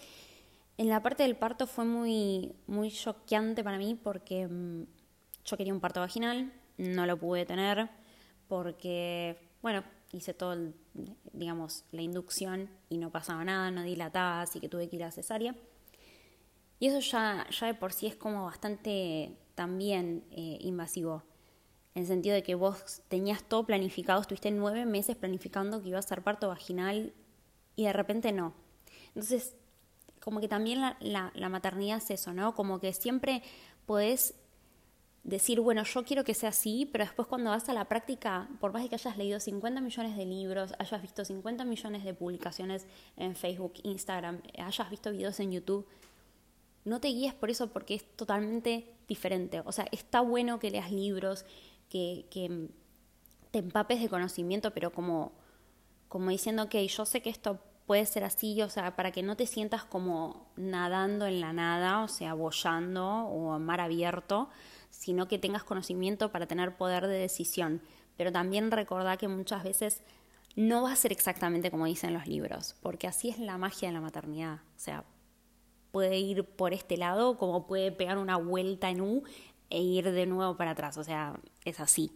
en 0.78 0.90
la 0.90 1.04
parte 1.04 1.24
del 1.24 1.36
parto 1.36 1.68
fue 1.68 1.86
muy, 1.86 2.56
muy 2.68 2.90
choqueante 2.92 3.64
para 3.64 3.78
mí 3.78 4.00
porque 4.02 4.48
mm, 4.48 4.84
yo 5.46 5.58
quería 5.58 5.74
un 5.74 5.80
parto 5.82 6.00
vaginal, 6.00 6.52
no 6.78 7.06
lo 7.06 7.18
pude 7.18 7.46
tener 7.46 7.90
porque, 8.48 9.38
bueno, 9.62 9.84
hice 10.18 10.34
todo, 10.34 10.74
digamos, 11.34 11.86
la 11.92 12.02
inducción 12.02 12.70
y 12.90 12.98
no 12.98 13.12
pasaba 13.12 13.44
nada, 13.44 13.72
no 13.72 13.84
dilataba, 13.84 14.42
así 14.42 14.60
que 14.60 14.70
tuve 14.70 14.90
que 14.90 14.98
ir 14.98 15.04
a 15.04 15.12
cesárea. 15.12 15.56
Y 16.80 16.88
eso 16.88 17.00
ya, 17.00 17.48
ya 17.50 17.68
de 17.68 17.74
por 17.74 17.94
sí 17.94 18.08
es 18.08 18.16
como 18.16 18.46
bastante 18.46 19.38
también 19.56 20.24
eh, 20.32 20.58
invasivo, 20.62 21.24
en 21.94 22.04
el 22.04 22.08
sentido 22.08 22.36
de 22.36 22.44
que 22.44 22.56
vos 22.56 23.02
tenías 23.10 23.44
todo 23.44 23.66
planificado, 23.66 24.22
estuviste 24.22 24.50
nueve 24.50 24.86
meses 24.86 25.16
planificando 25.16 25.82
que 25.82 25.90
iba 25.90 26.00
a 26.00 26.02
ser 26.02 26.24
parto 26.24 26.48
vaginal 26.48 27.14
y 27.76 27.84
de 27.84 27.94
repente 27.94 28.32
no. 28.32 28.54
Entonces, 29.10 29.56
como 30.22 30.40
que 30.40 30.48
también 30.48 30.82
la, 30.82 30.98
la, 31.02 31.32
la 31.36 31.50
maternidad 31.50 31.98
es 31.98 32.12
eso, 32.12 32.34
¿no? 32.34 32.56
Como 32.56 32.80
que 32.80 32.94
siempre 32.94 33.44
podés 33.86 34.36
decir, 35.24 35.60
bueno, 35.60 35.84
yo 35.84 36.04
quiero 36.04 36.24
que 36.24 36.34
sea 36.34 36.50
así, 36.50 36.90
pero 36.92 37.04
después 37.04 37.28
cuando 37.28 37.52
vas 37.52 37.70
a 37.70 37.74
la 37.74 37.86
práctica, 37.86 38.50
por 38.60 38.74
más 38.74 38.84
de 38.84 38.90
que 38.90 38.96
hayas 38.96 39.18
leído 39.18 39.40
50 39.40 39.80
millones 39.82 40.18
de 40.18 40.26
libros, 40.26 40.74
hayas 40.80 41.02
visto 41.02 41.24
50 41.24 41.64
millones 41.64 42.04
de 42.04 42.14
publicaciones 42.14 42.88
en 43.18 43.36
Facebook, 43.36 43.74
Instagram, 43.84 44.42
hayas 44.58 44.90
visto 44.90 45.12
videos 45.12 45.40
en 45.40 45.52
YouTube, 45.52 45.88
no 46.84 47.00
te 47.00 47.10
guíes 47.10 47.34
por 47.34 47.50
eso 47.50 47.72
porque 47.72 47.96
es 47.96 48.16
totalmente 48.16 48.96
diferente. 49.08 49.62
O 49.66 49.72
sea, 49.72 49.86
está 49.92 50.22
bueno 50.22 50.60
que 50.60 50.72
leas 50.72 50.92
libros, 50.92 51.46
que, 51.90 52.26
te 53.52 53.60
empapes 53.60 54.00
de 54.00 54.08
conocimiento, 54.08 54.72
pero 54.72 54.94
como, 54.94 55.34
como 56.08 56.30
diciendo, 56.30 56.64
ok, 56.64 56.76
yo 56.76 57.06
sé 57.06 57.22
que 57.22 57.30
esto 57.30 57.60
puede 57.86 58.06
ser 58.06 58.24
así, 58.24 58.62
o 58.62 58.70
sea, 58.70 58.96
para 58.96 59.12
que 59.12 59.24
no 59.24 59.36
te 59.36 59.46
sientas 59.46 59.84
como 59.84 60.48
nadando 60.56 61.28
en 61.28 61.42
la 61.42 61.52
nada, 61.52 62.02
o 62.04 62.08
sea, 62.08 62.34
bollando 62.34 63.26
o 63.26 63.58
en 63.58 63.64
mar 63.64 63.82
abierto, 63.82 64.50
sino 64.92 65.28
que 65.28 65.40
tengas 65.40 65.64
conocimiento 65.64 66.32
para 66.32 66.46
tener 66.46 66.78
poder 66.78 67.08
de 67.08 67.18
decisión. 67.18 67.82
Pero 68.18 68.32
también 68.32 68.70
recordá 68.70 69.18
que 69.18 69.28
muchas 69.28 69.64
veces 69.64 70.04
no 70.56 70.84
va 70.84 70.92
a 70.92 70.96
ser 70.96 71.12
exactamente 71.12 71.72
como 71.72 71.86
dicen 71.86 72.14
los 72.14 72.28
libros, 72.28 72.76
porque 72.82 73.08
así 73.08 73.30
es 73.30 73.40
la 73.40 73.58
magia 73.58 73.88
de 73.88 73.94
la 73.96 74.02
maternidad. 74.02 74.60
O 74.76 74.80
sea, 74.80 75.06
puede 75.92 76.20
ir 76.20 76.44
por 76.44 76.74
este 76.74 76.98
lado 76.98 77.38
como 77.38 77.66
puede 77.66 77.92
pegar 77.92 78.18
una 78.18 78.38
vuelta 78.38 78.90
en 78.90 79.02
U 79.02 79.24
e 79.70 79.82
ir 79.82 80.12
de 80.12 80.26
nuevo 80.26 80.58
para 80.58 80.72
atrás. 80.72 80.98
O 80.98 81.04
sea, 81.04 81.40
es 81.66 81.80
así. 81.80 82.12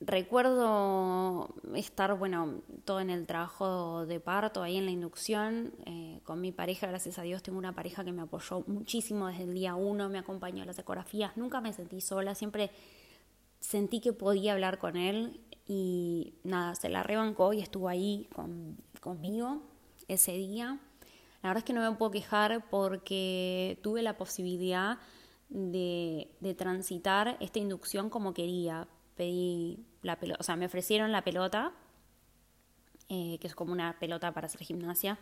Recuerdo 0.00 1.48
estar, 1.74 2.16
bueno, 2.16 2.60
todo 2.84 3.00
en 3.00 3.10
el 3.10 3.26
trabajo 3.26 4.06
de 4.06 4.20
parto, 4.20 4.62
ahí 4.62 4.76
en 4.76 4.84
la 4.84 4.92
inducción, 4.92 5.72
eh, 5.86 6.20
con 6.22 6.40
mi 6.40 6.52
pareja, 6.52 6.86
gracias 6.86 7.18
a 7.18 7.22
Dios 7.22 7.42
tengo 7.42 7.58
una 7.58 7.74
pareja 7.74 8.04
que 8.04 8.12
me 8.12 8.22
apoyó 8.22 8.62
muchísimo 8.68 9.26
desde 9.26 9.42
el 9.42 9.54
día 9.54 9.74
uno, 9.74 10.08
me 10.08 10.18
acompañó 10.18 10.62
a 10.62 10.66
las 10.66 10.78
ecografías, 10.78 11.36
nunca 11.36 11.60
me 11.60 11.72
sentí 11.72 12.00
sola, 12.00 12.36
siempre 12.36 12.70
sentí 13.58 14.00
que 14.00 14.12
podía 14.12 14.52
hablar 14.52 14.78
con 14.78 14.96
él 14.96 15.40
y 15.66 16.34
nada, 16.44 16.76
se 16.76 16.88
la 16.88 17.02
rebancó 17.02 17.52
y 17.52 17.60
estuvo 17.60 17.88
ahí 17.88 18.28
conmigo 19.00 19.62
ese 20.06 20.32
día. 20.32 20.78
La 21.42 21.50
verdad 21.50 21.58
es 21.58 21.64
que 21.64 21.72
no 21.72 21.80
me 21.80 21.96
puedo 21.96 22.12
quejar 22.12 22.68
porque 22.70 23.80
tuve 23.82 24.02
la 24.02 24.16
posibilidad 24.16 24.98
de, 25.48 26.30
de 26.38 26.54
transitar 26.54 27.36
esta 27.40 27.58
inducción 27.58 28.10
como 28.10 28.32
quería. 28.32 28.86
Pedí 29.16 29.84
la 30.02 30.18
pelota, 30.18 30.40
o 30.40 30.44
sea, 30.44 30.56
me 30.56 30.66
ofrecieron 30.66 31.12
la 31.12 31.22
pelota, 31.22 31.72
eh, 33.08 33.38
que 33.40 33.46
es 33.46 33.54
como 33.54 33.72
una 33.72 33.98
pelota 33.98 34.32
para 34.32 34.46
hacer 34.46 34.62
gimnasia 34.62 35.18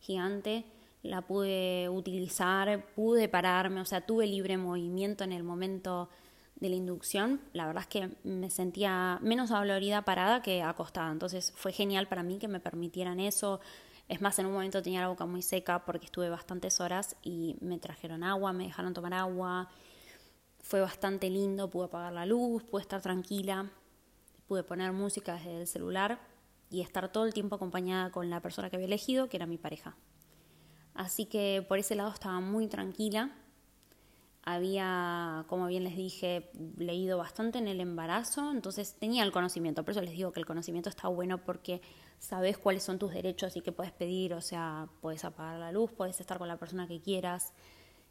gigante, 0.00 0.64
la 1.02 1.22
pude 1.22 1.88
utilizar, 1.88 2.84
pude 2.94 3.28
pararme, 3.28 3.80
o 3.80 3.84
sea, 3.84 4.02
tuve 4.02 4.26
libre 4.26 4.56
movimiento 4.58 5.24
en 5.24 5.32
el 5.32 5.42
momento 5.42 6.10
de 6.56 6.68
la 6.68 6.76
inducción. 6.76 7.40
La 7.54 7.66
verdad 7.66 7.82
es 7.82 7.88
que 7.88 8.10
me 8.22 8.50
sentía 8.50 9.18
menos 9.22 9.48
dolorida 9.50 10.02
parada 10.02 10.42
que 10.42 10.62
acostada, 10.62 11.10
entonces 11.10 11.52
fue 11.56 11.72
genial 11.72 12.06
para 12.08 12.22
mí 12.22 12.38
que 12.38 12.48
me 12.48 12.60
permitieran 12.60 13.20
eso. 13.20 13.60
Es 14.08 14.20
más, 14.20 14.38
en 14.38 14.46
un 14.46 14.52
momento 14.52 14.82
tenía 14.82 15.00
la 15.00 15.08
boca 15.08 15.24
muy 15.24 15.40
seca 15.40 15.84
porque 15.84 16.06
estuve 16.06 16.28
bastantes 16.28 16.80
horas 16.80 17.16
y 17.22 17.56
me 17.60 17.78
trajeron 17.78 18.22
agua, 18.22 18.52
me 18.52 18.64
dejaron 18.64 18.92
tomar 18.92 19.14
agua. 19.14 19.70
Fue 20.58 20.80
bastante 20.80 21.30
lindo, 21.30 21.70
pude 21.70 21.86
apagar 21.86 22.12
la 22.12 22.26
luz, 22.26 22.62
pude 22.64 22.82
estar 22.82 23.00
tranquila 23.00 23.70
pude 24.50 24.64
poner 24.64 24.90
música 24.90 25.34
desde 25.34 25.60
el 25.60 25.66
celular 25.68 26.18
y 26.70 26.80
estar 26.80 27.12
todo 27.12 27.24
el 27.24 27.32
tiempo 27.32 27.54
acompañada 27.54 28.10
con 28.10 28.28
la 28.30 28.42
persona 28.42 28.68
que 28.68 28.74
había 28.74 28.88
elegido, 28.88 29.28
que 29.28 29.36
era 29.36 29.46
mi 29.46 29.58
pareja. 29.58 29.94
Así 30.92 31.26
que 31.26 31.64
por 31.68 31.78
ese 31.78 31.94
lado 31.94 32.10
estaba 32.10 32.40
muy 32.40 32.66
tranquila. 32.66 33.30
Había, 34.42 35.44
como 35.46 35.68
bien 35.68 35.84
les 35.84 35.96
dije, 35.96 36.50
leído 36.76 37.16
bastante 37.16 37.58
en 37.58 37.68
el 37.68 37.80
embarazo, 37.80 38.50
entonces 38.50 38.96
tenía 38.98 39.22
el 39.22 39.30
conocimiento. 39.30 39.84
Por 39.84 39.92
eso 39.92 40.02
les 40.02 40.14
digo 40.14 40.32
que 40.32 40.40
el 40.40 40.46
conocimiento 40.46 40.88
está 40.88 41.06
bueno 41.06 41.44
porque 41.44 41.80
sabes 42.18 42.58
cuáles 42.58 42.82
son 42.82 42.98
tus 42.98 43.12
derechos 43.12 43.56
y 43.56 43.60
qué 43.60 43.70
puedes 43.70 43.92
pedir. 43.92 44.34
O 44.34 44.40
sea, 44.40 44.88
puedes 45.00 45.24
apagar 45.24 45.60
la 45.60 45.70
luz, 45.70 45.92
puedes 45.92 46.18
estar 46.18 46.38
con 46.38 46.48
la 46.48 46.56
persona 46.56 46.88
que 46.88 47.00
quieras. 47.00 47.52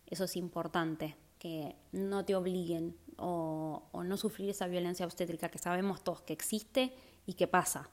Eso 0.06 0.24
es 0.24 0.38
importante, 0.38 1.18
que 1.38 1.76
no 1.92 2.24
te 2.24 2.34
obliguen 2.34 2.96
o, 3.20 4.04
no 4.04 4.18
sufrir 4.18 4.50
esa 4.50 4.68
violencia 4.68 5.06
obstétrica 5.06 5.50
que 5.50 5.60
sabemos 5.60 6.04
todos 6.04 6.22
que 6.22 6.34
existe 6.34 6.94
y 7.26 7.34
que 7.34 7.48
pasa. 7.48 7.90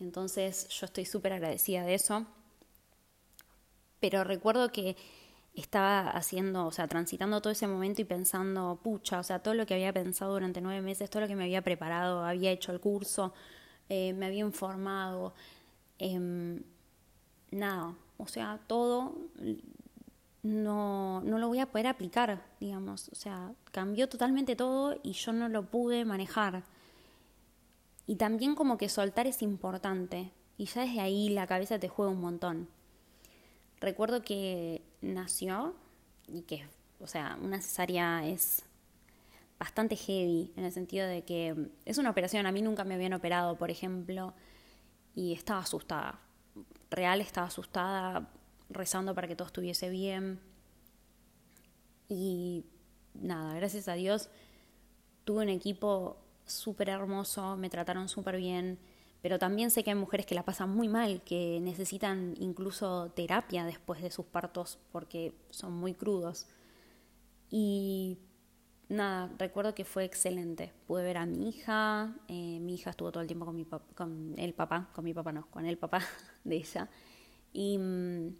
Entonces 0.00 0.68
yo 0.68 0.86
estoy 0.86 1.04
súper 1.04 1.32
agradecida 1.32 1.84
de 1.84 1.94
eso. 1.94 2.26
Pero 4.00 4.24
recuerdo 4.24 4.70
que 4.70 4.96
estaba 5.54 6.10
haciendo, 6.10 6.66
o 6.66 6.72
sea, 6.72 6.88
transitando 6.88 7.40
todo 7.40 7.52
ese 7.52 7.66
momento 7.66 8.00
y 8.00 8.04
pensando, 8.04 8.80
pucha, 8.82 9.20
o 9.20 9.22
sea, 9.22 9.40
todo 9.40 9.54
lo 9.54 9.66
que 9.66 9.74
había 9.74 9.92
pensado 9.92 10.32
durante 10.32 10.60
nueve 10.60 10.80
meses, 10.80 11.10
todo 11.10 11.22
lo 11.22 11.28
que 11.28 11.36
me 11.36 11.44
había 11.44 11.62
preparado, 11.62 12.24
había 12.24 12.50
hecho 12.50 12.72
el 12.72 12.80
curso, 12.80 13.32
eh, 13.88 14.12
me 14.14 14.26
había 14.26 14.40
informado, 14.40 15.34
em, 15.98 16.62
nada, 17.50 17.94
o 18.18 18.26
sea, 18.26 18.60
todo 18.66 19.14
no, 20.42 21.20
no 21.20 21.38
lo 21.38 21.48
voy 21.48 21.60
a 21.60 21.66
poder 21.66 21.86
aplicar, 21.86 22.42
digamos. 22.60 23.08
O 23.10 23.14
sea, 23.14 23.52
cambió 23.70 24.08
totalmente 24.08 24.56
todo 24.56 24.98
y 25.02 25.12
yo 25.12 25.32
no 25.32 25.48
lo 25.48 25.70
pude 25.70 26.04
manejar. 26.04 26.64
Y 28.06 28.16
también 28.16 28.54
como 28.54 28.78
que 28.78 28.88
soltar 28.88 29.26
es 29.26 29.42
importante. 29.42 30.32
Y 30.58 30.66
ya 30.66 30.82
desde 30.82 31.00
ahí 31.00 31.28
la 31.28 31.46
cabeza 31.46 31.78
te 31.78 31.88
juega 31.88 32.10
un 32.10 32.20
montón. 32.20 32.68
Recuerdo 33.80 34.22
que 34.22 34.82
nació 35.00 35.74
y 36.26 36.42
que, 36.42 36.66
o 37.00 37.06
sea, 37.06 37.38
una 37.40 37.60
cesárea 37.60 38.26
es 38.26 38.64
bastante 39.58 39.96
heavy 39.96 40.52
en 40.56 40.64
el 40.64 40.72
sentido 40.72 41.06
de 41.06 41.22
que 41.22 41.70
es 41.84 41.98
una 41.98 42.10
operación, 42.10 42.46
a 42.46 42.52
mí 42.52 42.62
nunca 42.62 42.84
me 42.84 42.94
habían 42.94 43.12
operado, 43.12 43.56
por 43.56 43.70
ejemplo, 43.70 44.34
y 45.14 45.32
estaba 45.32 45.60
asustada. 45.60 46.18
Real 46.90 47.20
estaba 47.20 47.46
asustada 47.46 48.28
rezando 48.74 49.14
para 49.14 49.28
que 49.28 49.36
todo 49.36 49.46
estuviese 49.46 49.90
bien. 49.90 50.40
Y 52.08 52.64
nada, 53.14 53.54
gracias 53.54 53.88
a 53.88 53.94
Dios 53.94 54.30
tuve 55.24 55.42
un 55.42 55.48
equipo 55.48 56.16
súper 56.46 56.88
hermoso, 56.88 57.56
me 57.56 57.70
trataron 57.70 58.08
súper 58.08 58.36
bien, 58.36 58.78
pero 59.20 59.38
también 59.38 59.70
sé 59.70 59.84
que 59.84 59.90
hay 59.90 59.96
mujeres 59.96 60.26
que 60.26 60.34
la 60.34 60.44
pasan 60.44 60.70
muy 60.70 60.88
mal, 60.88 61.22
que 61.22 61.60
necesitan 61.62 62.34
incluso 62.38 63.10
terapia 63.14 63.64
después 63.64 64.02
de 64.02 64.10
sus 64.10 64.26
partos 64.26 64.78
porque 64.90 65.32
son 65.50 65.72
muy 65.72 65.94
crudos. 65.94 66.48
Y 67.48 68.18
nada, 68.88 69.30
recuerdo 69.38 69.74
que 69.74 69.84
fue 69.84 70.04
excelente. 70.04 70.72
Pude 70.86 71.04
ver 71.04 71.18
a 71.18 71.26
mi 71.26 71.48
hija, 71.48 72.16
eh, 72.26 72.58
mi 72.60 72.74
hija 72.74 72.90
estuvo 72.90 73.12
todo 73.12 73.20
el 73.20 73.28
tiempo 73.28 73.46
con, 73.46 73.54
mi 73.54 73.64
con 73.94 74.34
el 74.36 74.54
papá, 74.54 74.90
con 74.92 75.04
mi 75.04 75.14
papá 75.14 75.32
no, 75.32 75.46
con 75.50 75.66
el 75.66 75.78
papá 75.78 76.00
de 76.44 76.56
ella. 76.56 76.88
Y 77.52 77.78
mm, 77.78 78.34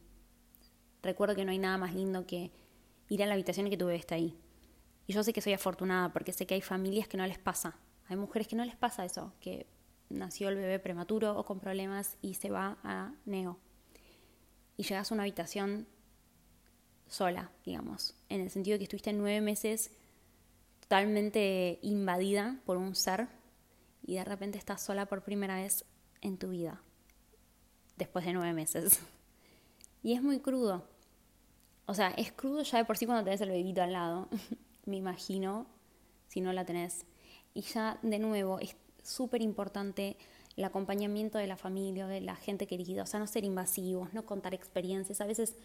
recuerdo 1.02 1.34
que 1.34 1.44
no 1.44 1.50
hay 1.50 1.58
nada 1.58 1.78
más 1.78 1.94
lindo 1.94 2.26
que 2.26 2.52
ir 3.08 3.22
a 3.22 3.26
la 3.26 3.34
habitación 3.34 3.66
y 3.66 3.70
que 3.70 3.76
tu 3.76 3.86
bebé 3.86 3.98
está 3.98 4.14
ahí. 4.14 4.38
Y 5.06 5.12
yo 5.12 5.22
sé 5.22 5.32
que 5.32 5.40
soy 5.40 5.52
afortunada 5.52 6.12
porque 6.12 6.32
sé 6.32 6.46
que 6.46 6.54
hay 6.54 6.60
familias 6.60 7.08
que 7.08 7.16
no 7.16 7.26
les 7.26 7.38
pasa. 7.38 7.76
Hay 8.08 8.16
mujeres 8.16 8.48
que 8.48 8.56
no 8.56 8.64
les 8.64 8.76
pasa 8.76 9.04
eso, 9.04 9.32
que 9.40 9.66
nació 10.08 10.48
el 10.48 10.56
bebé 10.56 10.78
prematuro 10.78 11.36
o 11.36 11.44
con 11.44 11.60
problemas 11.60 12.16
y 12.22 12.34
se 12.34 12.50
va 12.50 12.78
a 12.82 13.12
neo. 13.24 13.58
Y 14.76 14.84
llegas 14.84 15.10
a 15.10 15.14
una 15.14 15.24
habitación 15.24 15.86
sola, 17.06 17.50
digamos, 17.64 18.14
en 18.28 18.40
el 18.40 18.50
sentido 18.50 18.74
de 18.74 18.78
que 18.78 18.84
estuviste 18.84 19.12
nueve 19.12 19.40
meses 19.40 19.90
totalmente 20.80 21.78
invadida 21.82 22.60
por 22.64 22.76
un 22.76 22.94
ser 22.94 23.28
y 24.02 24.14
de 24.14 24.24
repente 24.24 24.58
estás 24.58 24.82
sola 24.82 25.06
por 25.06 25.22
primera 25.22 25.56
vez 25.56 25.84
en 26.20 26.38
tu 26.38 26.48
vida, 26.48 26.82
después 27.96 28.24
de 28.24 28.32
nueve 28.32 28.52
meses. 28.52 29.00
Y 30.04 30.14
es 30.14 30.22
muy 30.22 30.40
crudo, 30.40 30.84
o 31.86 31.94
sea, 31.94 32.10
es 32.10 32.32
crudo 32.32 32.62
ya 32.62 32.78
de 32.78 32.84
por 32.84 32.96
sí 32.96 33.06
cuando 33.06 33.24
tenés 33.24 33.40
el 33.40 33.50
bebito 33.50 33.82
al 33.82 33.92
lado, 33.92 34.28
me 34.86 34.96
imagino, 34.96 35.66
si 36.28 36.40
no 36.40 36.52
la 36.52 36.64
tenés. 36.64 37.04
Y 37.54 37.62
ya, 37.62 37.98
de 38.02 38.18
nuevo, 38.18 38.58
es 38.60 38.76
súper 39.02 39.42
importante 39.42 40.16
el 40.56 40.64
acompañamiento 40.64 41.38
de 41.38 41.46
la 41.46 41.56
familia, 41.56 42.06
de 42.06 42.20
la 42.20 42.36
gente 42.36 42.66
querida, 42.66 43.02
o 43.02 43.06
sea, 43.06 43.20
no 43.20 43.26
ser 43.26 43.44
invasivos, 43.44 44.12
no 44.14 44.24
contar 44.24 44.54
experiencias. 44.54 45.20
A 45.20 45.26
veces, 45.26 45.56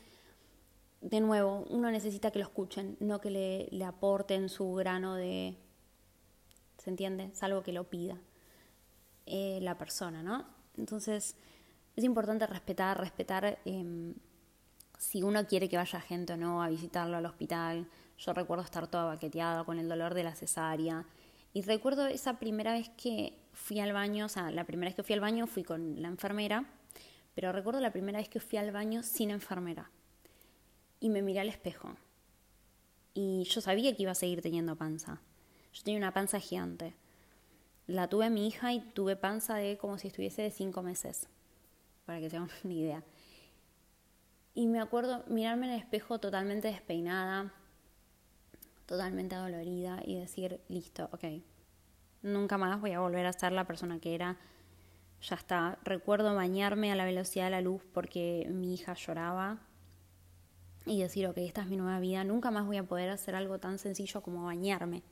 de 1.01 1.19
nuevo, 1.19 1.65
uno 1.69 1.91
necesita 1.91 2.31
que 2.31 2.39
lo 2.39 2.45
escuchen, 2.45 2.97
no 2.99 3.21
que 3.21 3.69
le, 3.71 3.85
aporten 3.85 4.49
su 4.49 4.73
grano 4.73 5.15
de... 5.15 5.57
¿Se 6.77 6.89
entiende? 6.89 7.31
Salvo 7.33 7.63
que 7.63 7.73
lo 7.73 7.89
pida 7.89 8.17
eh, 9.25 9.59
la 9.61 9.77
persona, 9.77 10.23
¿no? 10.23 10.45
Entonces, 10.77 11.35
es 11.95 12.03
importante 12.03 12.47
respetar, 12.47 12.99
respetar... 12.99 13.59
Eh, 13.65 14.13
si 14.97 15.23
uno 15.23 15.45
quiere 15.45 15.69
que 15.69 15.77
vaya 15.77 16.01
gente 16.01 16.33
o 16.33 16.37
no 16.37 16.61
a 16.61 16.69
visitarlo 16.69 17.17
al 17.17 17.25
hospital. 17.25 17.87
Yo 18.17 18.33
recuerdo 18.33 18.63
estar 18.63 18.87
toda 18.87 19.05
baqueteada 19.05 19.63
con 19.63 19.79
el 19.79 19.87
dolor 19.87 20.13
de 20.13 20.23
la 20.23 20.35
cesárea. 20.35 21.05
Y 21.53 21.61
recuerdo 21.61 22.07
esa 22.07 22.39
primera 22.39 22.73
vez 22.73 22.89
que 22.89 23.37
fui 23.53 23.79
al 23.79 23.93
baño, 23.93 24.25
o 24.25 24.29
sea, 24.29 24.51
la 24.51 24.65
primera 24.65 24.89
vez 24.89 24.95
que 24.95 25.03
fui 25.03 25.13
al 25.13 25.21
baño 25.21 25.47
fui 25.47 25.63
con 25.63 26.01
la 26.01 26.07
enfermera, 26.07 26.65
pero 27.35 27.51
recuerdo 27.51 27.79
la 27.79 27.91
primera 27.91 28.19
vez 28.19 28.29
que 28.29 28.39
fui 28.39 28.57
al 28.57 28.71
baño 28.71 29.03
sin 29.03 29.31
enfermera. 29.31 29.89
Y 30.99 31.09
me 31.09 31.21
miré 31.21 31.39
al 31.39 31.49
espejo. 31.49 31.95
Y 33.13 33.43
yo 33.43 33.61
sabía 33.61 33.95
que 33.95 34.03
iba 34.03 34.11
a 34.11 34.15
seguir 34.15 34.41
teniendo 34.41 34.75
panza. 34.75 35.21
Yo 35.73 35.83
tenía 35.83 35.99
una 35.99 36.13
panza 36.13 36.39
gigante. 36.39 36.95
La 37.85 38.07
tuve 38.07 38.25
a 38.25 38.29
mi 38.29 38.47
hija 38.47 38.73
y 38.73 38.79
tuve 38.79 39.15
panza 39.15 39.55
de 39.55 39.77
como 39.77 39.97
si 39.97 40.07
estuviese 40.07 40.41
de 40.41 40.51
cinco 40.51 40.83
meses, 40.83 41.27
para 42.05 42.19
que 42.19 42.29
se 42.29 42.37
hagan 42.37 42.49
una 42.63 42.73
idea. 42.73 43.03
Y 44.57 44.65
me 44.65 44.79
acuerdo 44.79 45.23
mirarme 45.27 45.67
en 45.67 45.73
el 45.73 45.79
espejo 45.79 46.17
totalmente 46.17 46.69
despeinada, 46.69 47.53
totalmente 48.87 49.35
dolorida 49.35 50.01
y 50.03 50.15
decir, 50.15 50.59
listo, 50.67 51.11
ok, 51.11 51.43
nunca 52.23 52.57
más 52.57 52.81
voy 52.81 52.93
a 52.93 52.99
volver 52.99 53.27
a 53.27 53.33
ser 53.33 53.51
la 53.51 53.67
persona 53.67 53.99
que 53.99 54.15
era. 54.15 54.39
Ya 55.21 55.35
está. 55.35 55.77
Recuerdo 55.83 56.33
bañarme 56.33 56.91
a 56.91 56.95
la 56.95 57.05
velocidad 57.05 57.45
de 57.45 57.51
la 57.51 57.61
luz 57.61 57.83
porque 57.93 58.47
mi 58.49 58.73
hija 58.73 58.95
lloraba 58.95 59.59
y 60.87 61.03
decir, 61.03 61.27
ok, 61.27 61.37
esta 61.37 61.61
es 61.61 61.67
mi 61.67 61.77
nueva 61.77 61.99
vida, 61.99 62.23
nunca 62.23 62.49
más 62.49 62.65
voy 62.65 62.77
a 62.77 62.83
poder 62.83 63.11
hacer 63.11 63.35
algo 63.35 63.59
tan 63.59 63.77
sencillo 63.77 64.23
como 64.23 64.45
bañarme. 64.45 65.03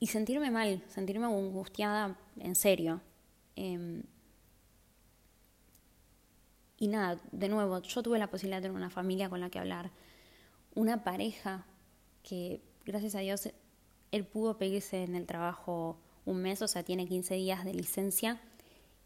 Y 0.00 0.06
sentirme 0.06 0.50
mal, 0.50 0.82
sentirme 0.88 1.26
angustiada 1.26 2.16
en 2.38 2.54
serio. 2.54 3.02
Em, 3.54 4.02
y 6.78 6.88
nada, 6.88 7.20
de 7.32 7.48
nuevo, 7.48 7.80
yo 7.82 8.02
tuve 8.02 8.18
la 8.18 8.30
posibilidad 8.30 8.58
de 8.58 8.68
tener 8.68 8.76
una 8.76 8.90
familia 8.90 9.28
con 9.28 9.40
la 9.40 9.50
que 9.50 9.58
hablar, 9.58 9.90
una 10.74 11.02
pareja 11.02 11.66
que, 12.22 12.60
gracias 12.84 13.14
a 13.16 13.20
Dios, 13.20 13.48
él 14.12 14.24
pudo 14.24 14.58
pedirse 14.58 15.02
en 15.02 15.14
el 15.14 15.26
trabajo 15.26 15.98
un 16.24 16.40
mes, 16.42 16.62
o 16.62 16.68
sea, 16.68 16.82
tiene 16.82 17.06
15 17.06 17.34
días 17.34 17.64
de 17.64 17.74
licencia 17.74 18.40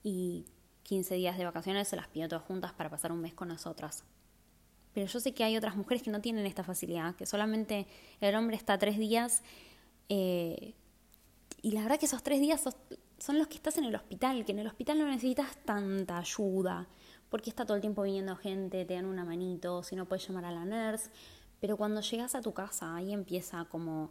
y 0.02 0.44
15 0.82 1.14
días 1.14 1.38
de 1.38 1.44
vacaciones 1.44 1.88
se 1.88 1.96
las 1.96 2.08
pidió 2.08 2.28
todas 2.28 2.44
juntas 2.44 2.72
para 2.72 2.90
pasar 2.90 3.12
un 3.12 3.20
mes 3.20 3.34
con 3.34 3.48
nosotras. 3.48 4.04
Pero 4.92 5.06
yo 5.06 5.20
sé 5.20 5.32
que 5.32 5.44
hay 5.44 5.56
otras 5.56 5.76
mujeres 5.76 6.02
que 6.02 6.10
no 6.10 6.20
tienen 6.20 6.44
esta 6.44 6.64
facilidad, 6.64 7.14
que 7.14 7.24
solamente 7.24 7.86
el 8.20 8.34
hombre 8.34 8.56
está 8.56 8.78
tres 8.78 8.98
días 8.98 9.42
eh, 10.08 10.74
y 11.62 11.70
la 11.70 11.82
verdad 11.82 11.98
que 11.98 12.06
esos 12.06 12.22
tres 12.22 12.40
días 12.40 12.62
son 13.18 13.38
los 13.38 13.46
que 13.46 13.54
estás 13.54 13.78
en 13.78 13.84
el 13.84 13.94
hospital, 13.94 14.44
que 14.44 14.52
en 14.52 14.58
el 14.58 14.66
hospital 14.66 14.98
no 14.98 15.06
necesitas 15.06 15.56
tanta 15.64 16.18
ayuda, 16.18 16.88
porque 17.32 17.48
está 17.48 17.64
todo 17.64 17.76
el 17.76 17.80
tiempo 17.80 18.02
viniendo 18.02 18.36
gente, 18.36 18.84
te 18.84 18.92
dan 18.92 19.06
una 19.06 19.24
manito, 19.24 19.82
si 19.82 19.96
no 19.96 20.04
puedes 20.04 20.28
llamar 20.28 20.44
a 20.44 20.52
la 20.52 20.66
nurse, 20.66 21.08
pero 21.60 21.78
cuando 21.78 22.02
llegas 22.02 22.34
a 22.34 22.42
tu 22.42 22.52
casa 22.52 22.94
ahí 22.94 23.10
empieza 23.10 23.64
como 23.64 24.10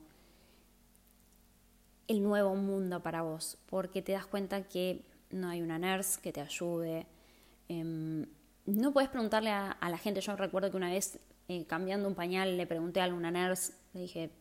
el 2.08 2.24
nuevo 2.24 2.56
mundo 2.56 3.04
para 3.04 3.22
vos, 3.22 3.60
porque 3.68 4.02
te 4.02 4.14
das 4.14 4.26
cuenta 4.26 4.64
que 4.64 5.06
no 5.30 5.50
hay 5.50 5.62
una 5.62 5.78
nurse 5.78 6.20
que 6.20 6.34
te 6.34 6.42
ayude. 6.42 7.06
Em, 7.70 8.26
no 8.66 8.92
puedes 8.92 9.12
preguntarle 9.12 9.52
a, 9.52 9.78
la 9.80 10.00
gente. 10.00 10.20
Yo 10.20 10.36
recuerdo 10.36 10.72
que 10.72 10.78
una 10.78 10.90
vez 10.90 11.20
eh, 11.48 11.66
cambiando 11.68 12.08
un 12.08 12.16
pañal 12.16 12.58
le 12.58 12.66
pregunté 12.66 13.02
a 13.02 13.04
alguna 13.04 13.30
nurse, 13.30 13.74
le 13.94 14.02
dije, 14.02 14.32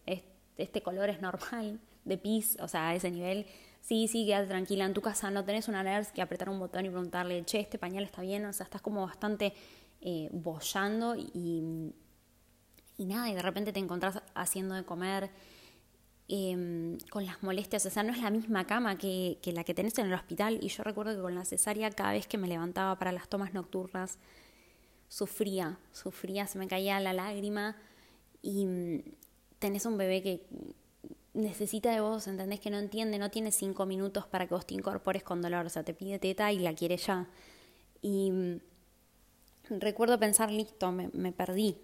¿este 0.57 0.83
color 0.83 1.11
es 1.11 1.21
normal 1.21 1.79
de 2.11 2.19
pis? 2.19 2.59
O 2.61 2.69
sea, 2.69 2.91
a 2.91 2.95
ese 2.95 3.11
nivel. 3.11 3.47
Sí, 3.81 4.07
sí, 4.09 4.27
quédate 4.27 4.49
tranquila. 4.49 4.85
En 4.85 4.93
tu 4.93 5.01
casa 5.01 5.31
no 5.31 5.45
tenés 5.45 5.69
una 5.69 5.83
nurse 5.83 6.13
que 6.13 6.21
apretar 6.21 6.51
un 6.51 6.59
botón 6.59 6.85
y 6.85 6.91
preguntarle, 6.91 7.43
che, 7.47 7.61
este 7.61 7.79
pañal 7.79 8.05
está 8.05 8.21
bien. 8.21 8.45
O 8.45 8.53
sea, 8.53 8.65
estás 8.65 8.83
como 8.83 9.07
bastante 9.07 9.55
eh, 10.03 10.29
bollando 10.33 11.17
y, 11.17 11.95
nada, 12.99 13.31
y 13.31 13.35
de 13.35 13.43
repente 13.43 13.73
te 13.73 13.81
encontrás 13.81 14.23
haciendo 14.35 14.75
de 14.75 14.85
comer 14.85 15.31
Em, 16.33 16.97
con 17.11 17.27
las 17.27 17.43
molestias, 17.43 17.85
o 17.87 17.91
sea, 17.91 18.05
no 18.05 18.13
es 18.13 18.23
la 18.23 18.31
misma 18.31 18.65
cama 18.65 18.97
que, 18.97 19.41
la 19.47 19.65
que 19.65 19.75
tenés 19.75 19.99
en 19.99 20.07
el 20.07 20.15
hospital. 20.15 20.61
Y 20.63 20.69
yo 20.69 20.85
recuerdo 20.85 21.17
que 21.17 21.23
con 21.23 21.35
la 21.35 21.45
cesárea, 21.45 21.91
cada 21.91 22.13
vez 22.13 22.29
que 22.29 22.39
me 22.39 22.47
levantaba 22.47 22.97
para 23.01 23.11
las 23.11 23.29
tomas 23.29 23.53
nocturnas, 23.53 24.17
sufría, 25.09 25.77
sufría, 25.91 26.47
se 26.47 26.61
me 26.61 26.69
caía 26.69 27.01
la 27.01 27.13
lágrima. 27.13 27.77
Y 28.43 28.65
mm, 28.65 29.03
tenés 29.59 29.87
un 29.87 29.99
bebé 29.99 30.23
que 30.23 30.47
necesita 31.35 31.93
de 31.93 32.01
vos, 32.01 32.27
¿entendés? 32.27 32.61
Que 32.61 32.71
no 32.71 32.79
entiende, 32.79 33.19
no 33.19 33.31
tiene 33.31 33.53
cinco 33.53 33.87
minutos 33.87 34.27
para 34.27 34.47
que 34.47 34.55
vos 34.55 34.67
te 34.67 34.75
incorpores 34.75 35.23
con 35.23 35.43
dolor, 35.43 35.67
o 35.67 35.69
sea, 35.69 35.83
te 35.83 35.95
pide 35.95 36.19
teta 36.19 36.53
y 36.53 36.59
la 36.59 36.75
quiere 36.75 36.97
ya. 36.97 37.29
Y 38.03 38.31
mm, 38.31 38.61
recuerdo 39.79 40.19
pensar, 40.19 40.51
listo, 40.51 40.91
me 40.93 41.33
perdí, 41.33 41.77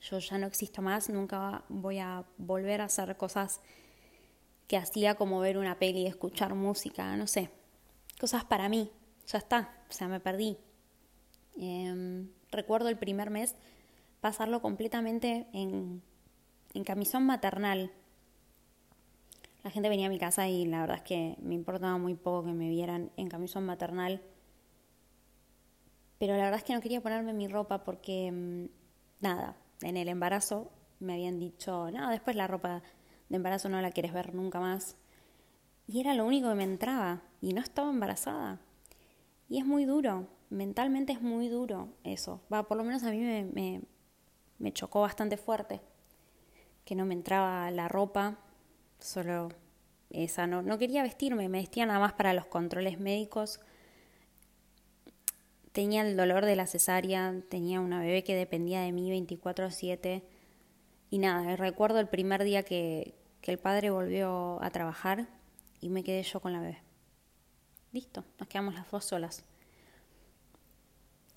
yo 0.00 0.18
ya 0.18 0.38
no 0.38 0.46
existo 0.46 0.82
más, 0.82 1.08
nunca 1.08 1.64
voy 1.68 1.98
a 1.98 2.24
volver 2.38 2.80
a 2.80 2.84
hacer 2.84 3.16
cosas 3.16 3.60
que 4.68 4.76
hacía 4.76 5.14
como 5.14 5.40
ver 5.40 5.58
una 5.58 5.78
peli, 5.78 6.06
escuchar 6.06 6.54
música, 6.54 7.16
no 7.16 7.26
sé, 7.26 7.50
cosas 8.20 8.44
para 8.44 8.68
mí, 8.68 8.90
ya 9.26 9.38
está, 9.38 9.84
o 9.88 9.92
sea, 9.92 10.08
me 10.08 10.20
perdí. 10.20 10.56
Em, 11.56 12.28
recuerdo 12.50 12.88
el 12.88 12.98
primer 12.98 13.30
mes 13.30 13.54
pasarlo 14.20 14.60
completamente 14.60 15.46
en, 15.52 16.02
en 16.74 16.84
camisón 16.84 17.24
maternal. 17.24 17.92
La 19.66 19.72
gente 19.72 19.88
venía 19.88 20.06
a 20.06 20.10
mi 20.10 20.20
casa 20.20 20.46
y 20.46 20.64
la 20.64 20.82
verdad 20.82 20.98
es 20.98 21.02
que 21.02 21.36
me 21.42 21.56
importaba 21.56 21.98
muy 21.98 22.14
poco 22.14 22.44
que 22.44 22.52
me 22.52 22.68
vieran 22.68 23.10
en 23.16 23.28
camisón 23.28 23.66
maternal. 23.66 24.22
Pero 26.20 26.36
la 26.36 26.44
verdad 26.44 26.58
es 26.58 26.62
que 26.62 26.72
no 26.72 26.80
quería 26.80 27.00
ponerme 27.00 27.32
mi 27.32 27.48
ropa 27.48 27.82
porque, 27.82 28.30
mm, 28.30 28.66
nada, 29.18 29.56
en 29.82 29.96
el 29.96 30.06
embarazo 30.06 30.70
me 31.00 31.14
habían 31.14 31.40
dicho, 31.40 31.90
no, 31.90 32.08
después 32.10 32.36
la 32.36 32.46
ropa 32.46 32.80
de 33.28 33.34
embarazo 33.34 33.68
no 33.68 33.80
la 33.80 33.90
quieres 33.90 34.12
ver 34.12 34.36
nunca 34.36 34.60
más. 34.60 34.96
Y 35.88 35.98
era 35.98 36.14
lo 36.14 36.26
único 36.26 36.48
que 36.48 36.54
me 36.54 36.62
entraba 36.62 37.22
y 37.40 37.52
no 37.52 37.60
estaba 37.60 37.90
embarazada. 37.90 38.60
Y 39.48 39.58
es 39.58 39.66
muy 39.66 39.84
duro, 39.84 40.28
mentalmente 40.48 41.12
es 41.12 41.22
muy 41.22 41.48
duro 41.48 41.88
eso. 42.04 42.40
Va, 42.52 42.68
por 42.68 42.76
lo 42.76 42.84
menos 42.84 43.02
a 43.02 43.10
mí 43.10 43.18
me, 43.18 43.82
me, 44.60 44.72
chocó 44.72 45.00
bastante 45.00 45.36
fuerte 45.36 45.80
que 46.84 46.94
no 46.94 47.04
me 47.04 47.14
entraba 47.14 47.68
la 47.72 47.88
ropa, 47.88 48.38
solo 48.98 49.48
esa, 50.10 50.46
no, 50.46 50.62
no 50.62 50.78
quería 50.78 51.02
vestirme, 51.02 51.48
me 51.48 51.58
vestía 51.58 51.86
nada 51.86 52.00
más 52.00 52.12
para 52.14 52.32
los 52.34 52.46
controles 52.46 52.98
médicos 52.98 53.60
Tenía 55.76 56.00
el 56.00 56.16
dolor 56.16 56.46
de 56.46 56.56
la 56.56 56.66
cesárea, 56.66 57.34
tenía 57.50 57.82
una 57.82 58.00
bebé 58.00 58.24
que 58.24 58.34
dependía 58.34 58.80
de 58.80 58.92
mí 58.92 59.10
24/7 59.10 60.22
y 61.10 61.18
nada, 61.18 61.54
recuerdo 61.54 62.00
el 62.00 62.08
primer 62.08 62.44
día 62.44 62.62
que, 62.62 63.14
que 63.42 63.50
el 63.50 63.58
padre 63.58 63.90
volvió 63.90 64.58
a 64.62 64.70
trabajar 64.70 65.28
y 65.82 65.90
me 65.90 66.02
quedé 66.02 66.22
yo 66.22 66.40
con 66.40 66.54
la 66.54 66.60
bebé. 66.60 66.78
Listo, 67.92 68.24
nos 68.38 68.48
quedamos 68.48 68.72
las 68.72 68.90
dos 68.90 69.04
solas. 69.04 69.44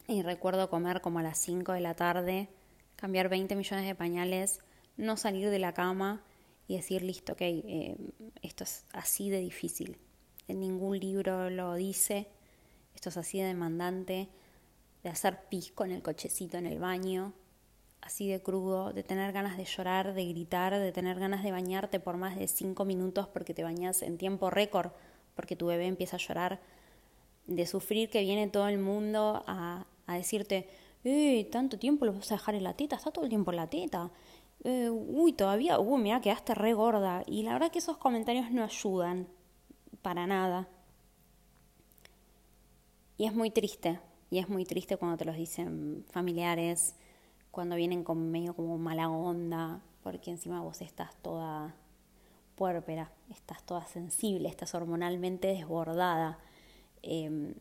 Y 0.08 0.22
recuerdo 0.22 0.70
comer 0.70 1.02
como 1.02 1.20
a 1.20 1.24
las 1.24 1.38
5 1.40 1.74
de 1.74 1.82
la 1.82 1.96
tarde, 1.96 2.48
cambiar 2.96 3.28
20 3.28 3.58
millones 3.58 3.86
de 3.86 3.94
pañales, 3.94 4.62
no 4.96 5.18
salir 5.18 5.50
de 5.50 5.60
la 5.60 5.74
cama 5.74 6.24
y 6.70 6.76
decir, 6.76 7.02
listo, 7.02 7.34
ok, 7.34 7.42
eh, 7.42 7.98
esto 8.44 8.64
es 8.64 8.86
así 8.94 9.32
de 9.32 9.40
difícil. 9.40 9.98
En 10.48 10.60
ningún 10.60 11.00
libro 11.00 11.50
lo 11.50 11.74
dice, 11.74 12.28
esto 12.94 13.10
es 13.10 13.18
así 13.18 13.40
de 13.40 13.48
demandante, 13.48 14.30
de 15.02 15.10
hacer 15.10 15.48
pis 15.50 15.72
con 15.72 15.90
el 15.90 16.04
cochecito 16.04 16.58
en 16.58 16.68
el 16.68 16.78
baño, 16.78 17.34
así 18.02 18.28
de 18.28 18.44
crudo, 18.44 18.94
de 18.94 19.02
tener 19.02 19.32
ganas 19.32 19.58
de 19.58 19.66
llorar, 19.66 20.14
de 20.14 20.28
gritar, 20.28 20.78
de 20.78 20.92
tener 20.92 21.20
ganas 21.20 21.44
de 21.44 21.50
bañarte 21.50 22.00
por 22.00 22.18
más 22.18 22.38
de 22.38 22.48
cinco 22.48 22.86
minutos 22.86 23.28
porque 23.28 23.56
te 23.56 23.64
bañas 23.64 24.04
en 24.04 24.20
tiempo 24.20 24.52
récord, 24.52 24.92
porque 25.34 25.56
tu 25.56 25.66
bebé 25.66 25.88
empieza 25.88 26.18
a 26.18 26.20
llorar, 26.20 26.62
de 27.48 27.66
sufrir 27.66 28.12
que 28.12 28.22
viene 28.22 28.48
todo 28.48 28.68
el 28.68 28.78
mundo 28.78 29.44
a, 29.48 29.88
a 30.06 30.16
decirte, 30.16 30.70
eh, 31.04 31.48
tanto 31.52 31.80
tiempo 31.80 32.06
lo 32.06 32.14
vas 32.14 32.32
a 32.32 32.36
dejar 32.36 32.54
en 32.54 32.64
la 32.64 32.74
teta, 32.76 32.96
está 32.96 33.10
todo 33.10 33.24
el 33.24 33.30
tiempo 33.30 33.50
en 33.52 33.58
la 33.58 33.68
teta. 33.68 34.12
Eh, 34.64 34.90
uy, 34.90 35.34
todavía, 35.34 35.80
uy, 35.80 36.02
mira, 36.02 36.22
quedaste 36.22 36.54
re 36.56 36.74
gorda. 36.74 37.24
Y 37.26 37.44
la 37.44 37.54
verdad 37.54 37.72
que 37.72 37.80
esos 37.80 37.98
comentarios 37.98 38.52
no 38.52 38.64
ayudan 38.64 39.28
para 40.02 40.28
nada. 40.28 40.68
Y 43.18 43.26
es 43.26 43.34
muy 43.34 43.52
triste, 43.52 44.00
y 44.30 44.40
es 44.40 44.48
muy 44.50 44.66
triste 44.66 44.98
cuando 44.98 45.18
te 45.18 45.26
los 45.26 45.36
dicen 45.36 46.06
familiares, 46.10 46.96
cuando 47.52 47.76
vienen 47.76 48.04
con 48.04 48.32
medio 48.32 48.56
como 48.56 48.78
mala 48.78 49.10
onda, 49.10 49.82
porque 50.04 50.32
encima 50.32 50.62
vos 50.62 50.82
estás 50.82 51.16
toda 51.22 51.76
puérpera, 52.56 53.12
estás 53.30 53.64
toda 53.64 53.86
sensible, 53.88 54.50
estás 54.50 54.74
hormonalmente 54.76 55.48
desbordada, 55.50 56.40
em, 57.02 57.56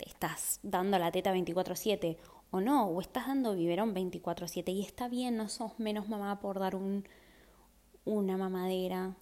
estás 0.00 0.60
dando 0.62 0.98
la 0.98 1.10
teta 1.12 1.32
24/7 1.32 2.18
o 2.52 2.60
no, 2.60 2.86
o 2.86 3.00
estás 3.00 3.26
dando 3.26 3.56
biberón 3.56 3.94
24/7 3.94 4.70
y 4.72 4.82
está 4.82 5.08
bien, 5.08 5.36
no 5.36 5.48
sos 5.48 5.78
menos 5.78 6.08
mamá 6.08 6.38
por 6.38 6.60
dar 6.60 6.76
un, 6.76 7.04
una 8.04 8.36
mamadera, 8.36 9.16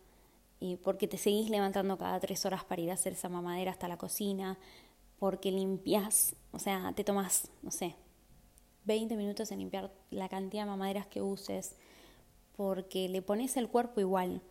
porque 0.83 1.07
te 1.07 1.17
seguís 1.17 1.49
levantando 1.49 1.97
cada 1.97 2.19
tres 2.19 2.45
horas 2.45 2.65
para 2.65 2.83
ir 2.83 2.91
a 2.91 2.95
hacer 2.95 3.15
esa 3.15 3.29
mamadera 3.29 3.71
hasta 3.71 3.87
la 3.87 3.97
cocina, 3.97 4.59
porque 5.21 5.53
limpias, 5.53 6.35
o 6.51 6.59
sea, 6.59 6.93
te 6.95 7.05
tomas, 7.05 7.49
no 7.63 7.71
sé, 7.71 7.95
20 8.85 9.17
minutos 9.17 9.53
en 9.53 9.61
limpiar 9.61 9.93
la 10.11 10.29
cantidad 10.29 10.65
de 10.65 10.71
mamaderas 10.71 11.07
que 11.07 11.23
uses, 11.23 11.77
porque 12.57 13.09
le 13.09 13.23
pones 13.23 13.57
el 13.57 13.69
cuerpo 13.69 14.01
igual. 14.01 14.43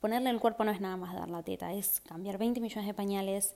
Ponerle 0.00 0.30
el 0.30 0.40
cuerpo 0.40 0.64
no 0.64 0.70
es 0.70 0.80
nada 0.80 0.96
más 0.96 1.14
dar 1.14 1.28
la 1.28 1.42
teta, 1.42 1.74
es 1.74 2.00
cambiar 2.00 2.38
20 2.38 2.62
millones 2.62 2.86
de 2.86 2.94
pañales, 2.94 3.54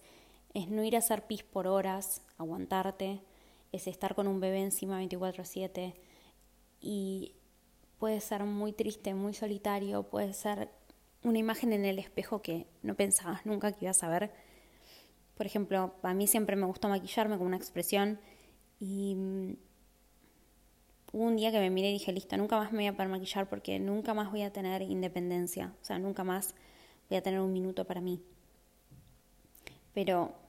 es 0.53 0.69
no 0.69 0.85
ir 0.85 0.97
a 0.97 0.99
hacer 0.99 1.27
pis 1.27 1.43
por 1.43 1.67
horas, 1.67 2.21
aguantarte, 2.37 3.23
es 3.75 3.89
estar 3.89 4.15
con 4.15 4.29
un 4.29 4.41
bebé 4.41 4.61
encima 4.61 4.99
24/7 5.01 5.95
y 6.81 7.35
puede 7.99 8.21
ser 8.21 8.45
muy 8.45 8.73
triste, 8.73 9.15
muy 9.15 9.35
solitario, 9.35 10.05
puede 10.05 10.33
ser 10.33 10.71
una 11.23 11.39
imagen 11.39 11.73
en 11.73 11.85
el 11.85 11.99
espejo 11.99 12.43
que 12.43 12.67
no 12.83 12.95
pensabas 12.95 13.45
nunca 13.47 13.73
que 13.73 13.85
ibas 13.87 14.03
a 14.05 14.09
ver. 14.09 14.33
Por 15.37 15.47
ejemplo, 15.47 15.95
a 16.03 16.15
mí 16.15 16.27
siempre 16.27 16.55
me 16.55 16.67
gustó 16.67 16.89
maquillarme 16.89 17.37
con 17.37 17.47
una 17.49 17.57
expresión 17.57 18.21
y 18.79 19.15
mm, 19.17 19.57
hubo 21.13 21.25
un 21.25 21.37
día 21.37 21.51
que 21.51 21.59
me 21.59 21.71
miré 21.71 21.91
y 21.91 21.95
dije, 21.95 22.13
listo, 22.13 22.37
nunca 22.37 22.57
más 22.59 22.71
me 22.71 22.79
voy 22.79 22.87
a 22.87 22.93
poder 22.93 23.09
maquillar 23.09 23.49
porque 23.49 23.81
nunca 23.81 24.15
más 24.15 24.31
voy 24.31 24.43
a 24.43 24.53
tener 24.53 24.83
independencia, 24.83 25.75
o 25.81 25.85
sea, 25.85 25.99
nunca 25.99 26.23
más 26.23 26.55
voy 27.09 27.19
a 27.19 27.23
tener 27.23 27.41
un 27.41 27.53
minuto 27.53 27.87
para 27.87 28.01
mí. 28.01 28.23
Pero 29.93 30.44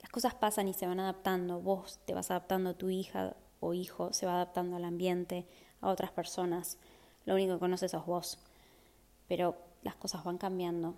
las 0.00 0.10
cosas 0.10 0.34
pasan 0.34 0.68
y 0.68 0.74
se 0.74 0.86
van 0.86 1.00
adaptando, 1.00 1.60
vos 1.60 2.00
te 2.04 2.14
vas 2.14 2.30
adaptando 2.30 2.74
tu 2.74 2.90
hija 2.90 3.36
o 3.60 3.74
hijo, 3.74 4.12
se 4.12 4.26
va 4.26 4.34
adaptando 4.34 4.76
al 4.76 4.84
ambiente, 4.84 5.46
a 5.80 5.88
otras 5.88 6.10
personas, 6.10 6.78
lo 7.24 7.34
único 7.34 7.54
que 7.54 7.60
conoces 7.60 7.94
es 7.94 8.04
vos, 8.04 8.38
pero 9.26 9.56
las 9.82 9.96
cosas 9.96 10.24
van 10.24 10.38
cambiando 10.38 10.94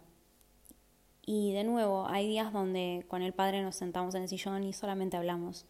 y 1.33 1.53
de 1.53 1.65
nuevo, 1.65 2.07
hay 2.09 2.27
días 2.27 2.53
donde 2.53 3.05
con 3.09 3.23
el 3.23 3.33
padre 3.33 3.63
nos 3.63 3.77
sentamos 3.77 4.17
en 4.17 4.23
el 4.23 4.29
sillón 4.29 4.65
y 4.65 4.73
solamente 4.73 5.17
hablamos. 5.17 5.67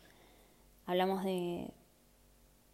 Hablamos 0.86 1.22
de, 1.22 1.70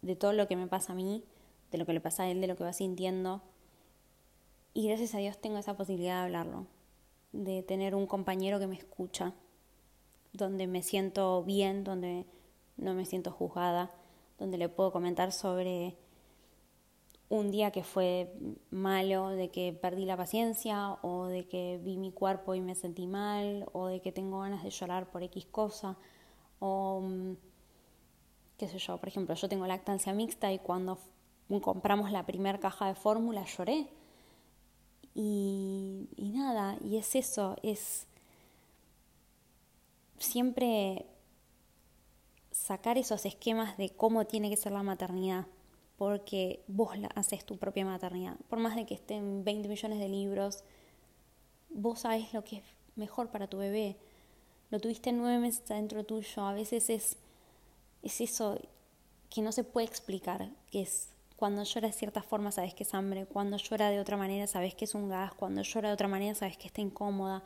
de 0.01 0.15
todo 0.15 0.33
lo 0.33 0.47
que 0.47 0.55
me 0.55 0.67
pasa 0.67 0.93
a 0.93 0.95
mí, 0.95 1.23
de 1.71 1.77
lo 1.79 1.85
que 1.85 1.93
le 1.93 1.99
pasa 2.01 2.23
a 2.23 2.29
él, 2.29 2.39
de 2.39 2.47
lo 2.47 2.55
que 2.55 2.63
va 2.63 2.73
sintiendo. 2.73 3.41
Y 4.73 4.87
gracias 4.87 5.15
a 5.15 5.17
Dios 5.17 5.37
tengo 5.37 5.57
esa 5.57 5.75
posibilidad 5.75 6.19
de 6.19 6.25
hablarlo. 6.27 6.67
de 7.33 7.61
tener 7.61 7.93
un 7.93 8.07
compañero 8.07 8.57
que 8.57 8.67
me 8.67 8.77
escucha, 8.77 9.33
donde 10.33 10.67
me 10.67 10.83
siento 10.83 11.43
bien, 11.43 11.83
donde 11.83 12.25
no 12.77 12.93
me 12.93 13.05
siento 13.05 13.31
juzgada, 13.31 13.91
donde 14.37 14.57
le 14.57 14.69
puedo 14.69 14.91
comentar 14.91 15.31
sobre 15.31 15.97
un 17.29 17.51
día 17.51 17.71
que 17.71 17.83
fue 17.83 18.33
malo, 18.71 19.29
de 19.29 19.49
que 19.49 19.73
perdí 19.73 20.05
la 20.05 20.15
paciencia 20.15 20.97
o 21.01 21.25
de 21.25 21.47
que 21.47 21.79
vi 21.83 21.97
mi 21.97 22.11
cuerpo 22.11 22.55
y 22.55 22.61
me 22.61 22.75
sentí 22.75 23.07
mal 23.07 23.65
o 23.73 23.87
de 23.87 24.01
que 24.01 24.11
tengo 24.11 24.39
ganas 24.39 24.63
de 24.63 24.69
llorar 24.69 25.09
por 25.11 25.23
X 25.23 25.45
cosa 25.47 25.97
o 26.59 27.01
mm, 27.01 27.33
qué 28.57 28.67
sé 28.67 28.79
yo, 28.79 28.97
por 28.97 29.09
ejemplo, 29.09 29.35
yo 29.35 29.49
tengo 29.49 29.67
lactancia 29.67 30.13
mixta 30.13 30.51
y 30.51 30.59
cuando 30.59 30.97
compramos 31.61 32.11
la 32.11 32.25
primera 32.25 32.59
caja 32.59 32.87
de 32.87 32.95
fórmula 32.95 33.45
lloré. 33.45 33.87
Y, 35.13 36.09
y 36.15 36.29
nada, 36.29 36.77
y 36.83 36.97
es 36.97 37.15
eso, 37.15 37.55
es 37.63 38.06
siempre 40.17 41.05
sacar 42.51 42.97
esos 42.97 43.25
esquemas 43.25 43.77
de 43.77 43.89
cómo 43.89 44.25
tiene 44.25 44.49
que 44.49 44.57
ser 44.57 44.71
la 44.71 44.83
maternidad 44.83 45.45
porque 45.97 46.63
vos 46.67 46.97
la 46.97 47.07
haces 47.07 47.43
tu 47.43 47.57
propia 47.57 47.85
maternidad. 47.85 48.37
Por 48.49 48.59
más 48.59 48.75
de 48.75 48.85
que 48.85 48.93
estén 48.93 49.43
20 49.43 49.67
millones 49.67 49.99
de 49.99 50.07
libros, 50.07 50.63
vos 51.69 52.01
sabés 52.01 52.31
lo 52.33 52.43
que 52.43 52.57
es 52.57 52.63
mejor 52.95 53.29
para 53.29 53.47
tu 53.47 53.57
bebé. 53.57 53.97
Lo 54.69 54.79
tuviste 54.79 55.11
nueve 55.11 55.39
meses 55.39 55.69
adentro 55.71 56.03
tuyo. 56.03 56.43
A 56.43 56.53
veces 56.53 56.89
es, 56.89 57.17
es 58.03 58.21
eso 58.21 58.59
que 59.29 59.41
no 59.41 59.51
se 59.51 59.63
puede 59.63 59.87
explicar, 59.87 60.49
que 60.71 60.81
es 60.81 61.09
cuando 61.35 61.63
llora 61.63 61.87
de 61.87 61.93
cierta 61.93 62.23
forma 62.23 62.51
sabes 62.51 62.73
que 62.73 62.83
es 62.83 62.93
hambre, 62.93 63.25
cuando 63.25 63.57
llora 63.57 63.89
de 63.89 63.99
otra 63.99 64.17
manera 64.17 64.47
sabes 64.47 64.73
que 64.73 64.85
es 64.85 64.95
un 64.95 65.09
gas, 65.09 65.33
cuando 65.33 65.61
llora 65.61 65.89
de 65.89 65.93
otra 65.93 66.07
manera 66.07 66.33
sabes 66.33 66.57
que 66.57 66.67
está 66.67 66.81
incómoda 66.81 67.43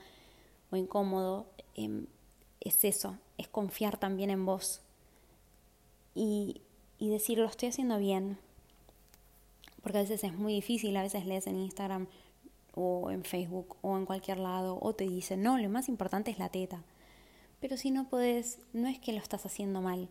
o 0.71 0.75
incómodo. 0.75 1.47
Em, 1.75 2.05
es 2.61 2.83
eso, 2.85 3.17
es 3.37 3.47
confiar 3.47 3.97
también 3.97 4.29
en 4.29 4.45
vos. 4.45 4.81
Y 6.15 6.61
y 7.01 7.09
decir 7.09 7.39
lo 7.39 7.45
estoy 7.45 7.69
haciendo 7.69 7.97
bien. 7.97 8.37
Porque 9.81 9.97
a 9.97 10.01
veces 10.01 10.23
es 10.23 10.35
muy 10.35 10.53
difícil, 10.53 10.95
a 10.95 11.01
veces 11.01 11.25
lees 11.25 11.47
en 11.47 11.57
Instagram 11.57 12.07
o 12.75 13.09
en 13.09 13.23
Facebook 13.23 13.75
o 13.81 13.97
en 13.97 14.05
cualquier 14.05 14.37
lado 14.37 14.77
o 14.79 14.93
te 14.93 15.05
dicen, 15.05 15.41
no, 15.41 15.57
lo 15.57 15.67
más 15.67 15.89
importante 15.89 16.29
es 16.29 16.37
la 16.37 16.49
teta. 16.49 16.83
Pero 17.59 17.75
si 17.75 17.89
no 17.89 18.07
puedes, 18.07 18.59
no 18.71 18.87
es 18.87 18.99
que 18.99 19.13
lo 19.13 19.17
estás 19.17 19.47
haciendo 19.47 19.81
mal, 19.81 20.09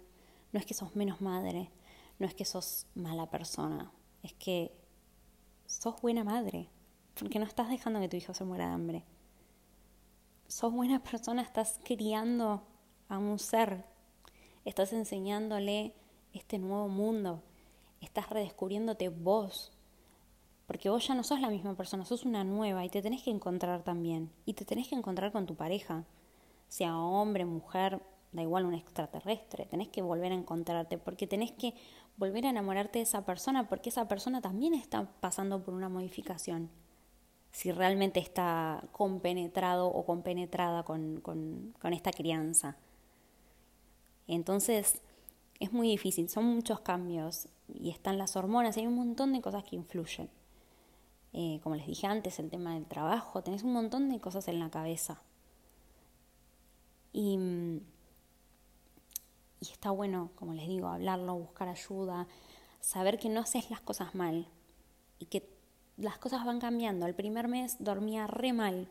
no 0.52 0.58
es 0.58 0.66
que 0.66 0.74
sos 0.74 0.96
menos 0.96 1.20
madre, 1.20 1.70
no 2.18 2.26
es 2.26 2.34
que 2.34 2.44
sos 2.44 2.86
mala 2.96 3.30
persona, 3.30 3.92
es 4.24 4.32
que 4.32 4.72
sos 5.66 6.00
buena 6.02 6.24
madre, 6.24 6.66
porque 7.14 7.38
no 7.38 7.44
estás 7.44 7.68
dejando 7.68 8.00
que 8.00 8.08
tu 8.08 8.16
hijo 8.16 8.34
se 8.34 8.44
muera 8.44 8.66
de 8.66 8.72
hambre. 8.72 9.04
Sos 10.50 10.72
buena 10.72 11.00
persona, 11.00 11.42
estás 11.42 11.78
criando 11.84 12.64
a 13.08 13.18
un 13.18 13.38
ser, 13.38 13.84
estás 14.64 14.92
enseñándole 14.92 15.94
este 16.32 16.58
nuevo 16.58 16.88
mundo. 16.88 17.40
Estás 18.00 18.28
redescubriéndote 18.30 19.10
vos. 19.10 19.70
Porque 20.66 20.90
vos 20.90 21.06
ya 21.06 21.14
no 21.14 21.22
sos 21.22 21.40
la 21.40 21.50
misma 21.50 21.76
persona, 21.76 22.04
sos 22.04 22.24
una 22.24 22.42
nueva 22.42 22.84
y 22.84 22.88
te 22.88 23.00
tenés 23.00 23.22
que 23.22 23.30
encontrar 23.30 23.84
también. 23.84 24.32
Y 24.44 24.54
te 24.54 24.64
tenés 24.64 24.88
que 24.88 24.96
encontrar 24.96 25.30
con 25.30 25.46
tu 25.46 25.54
pareja. 25.54 26.02
Sea 26.66 26.98
hombre, 26.98 27.44
mujer, 27.44 28.02
da 28.32 28.42
igual 28.42 28.64
un 28.64 28.74
extraterrestre. 28.74 29.66
Tenés 29.66 29.86
que 29.86 30.02
volver 30.02 30.32
a 30.32 30.34
encontrarte 30.34 30.98
porque 30.98 31.28
tenés 31.28 31.52
que 31.52 31.74
volver 32.16 32.44
a 32.46 32.50
enamorarte 32.50 32.98
de 32.98 33.04
esa 33.04 33.24
persona 33.24 33.68
porque 33.68 33.90
esa 33.90 34.08
persona 34.08 34.40
también 34.40 34.74
está 34.74 35.12
pasando 35.20 35.62
por 35.62 35.74
una 35.74 35.88
modificación. 35.88 36.70
Si 37.52 37.72
realmente 37.72 38.20
está 38.20 38.84
compenetrado 38.92 39.88
o 39.88 40.04
compenetrada 40.06 40.84
con, 40.84 41.20
con, 41.20 41.92
esta 41.92 42.12
crianza. 42.12 42.76
Entonces, 44.26 45.00
es 45.58 45.72
muy 45.72 45.88
difícil, 45.88 46.28
son 46.28 46.44
muchos 46.44 46.80
cambios 46.80 47.48
y 47.68 47.90
están 47.90 48.18
las 48.18 48.36
hormonas, 48.36 48.76
hay 48.76 48.86
un 48.86 48.94
montón 48.94 49.32
de 49.32 49.40
cosas 49.40 49.64
que 49.64 49.76
influyen. 49.76 50.30
Eh, 51.32 51.60
como 51.62 51.76
les 51.76 51.86
dije 51.86 52.06
antes, 52.06 52.38
el 52.38 52.50
tema 52.50 52.74
del 52.74 52.86
trabajo, 52.86 53.42
tenés 53.42 53.62
un 53.62 53.72
montón 53.72 54.08
de 54.08 54.20
cosas 54.20 54.48
en 54.48 54.58
la 54.58 54.70
cabeza. 54.70 55.22
Y, 57.12 57.36
y 59.60 59.70
está 59.72 59.90
bueno, 59.90 60.30
como 60.36 60.54
les 60.54 60.68
digo, 60.68 60.88
hablarlo, 60.88 61.34
buscar 61.34 61.68
ayuda, 61.68 62.28
saber 62.80 63.18
que 63.18 63.28
no 63.28 63.40
haces 63.40 63.70
las 63.70 63.80
cosas 63.80 64.14
mal 64.14 64.46
y 65.18 65.26
que 65.26 65.59
las 66.00 66.18
cosas 66.18 66.44
van 66.44 66.60
cambiando. 66.60 67.06
El 67.06 67.14
primer 67.14 67.48
mes 67.48 67.76
dormía 67.78 68.26
re 68.26 68.52
mal. 68.52 68.88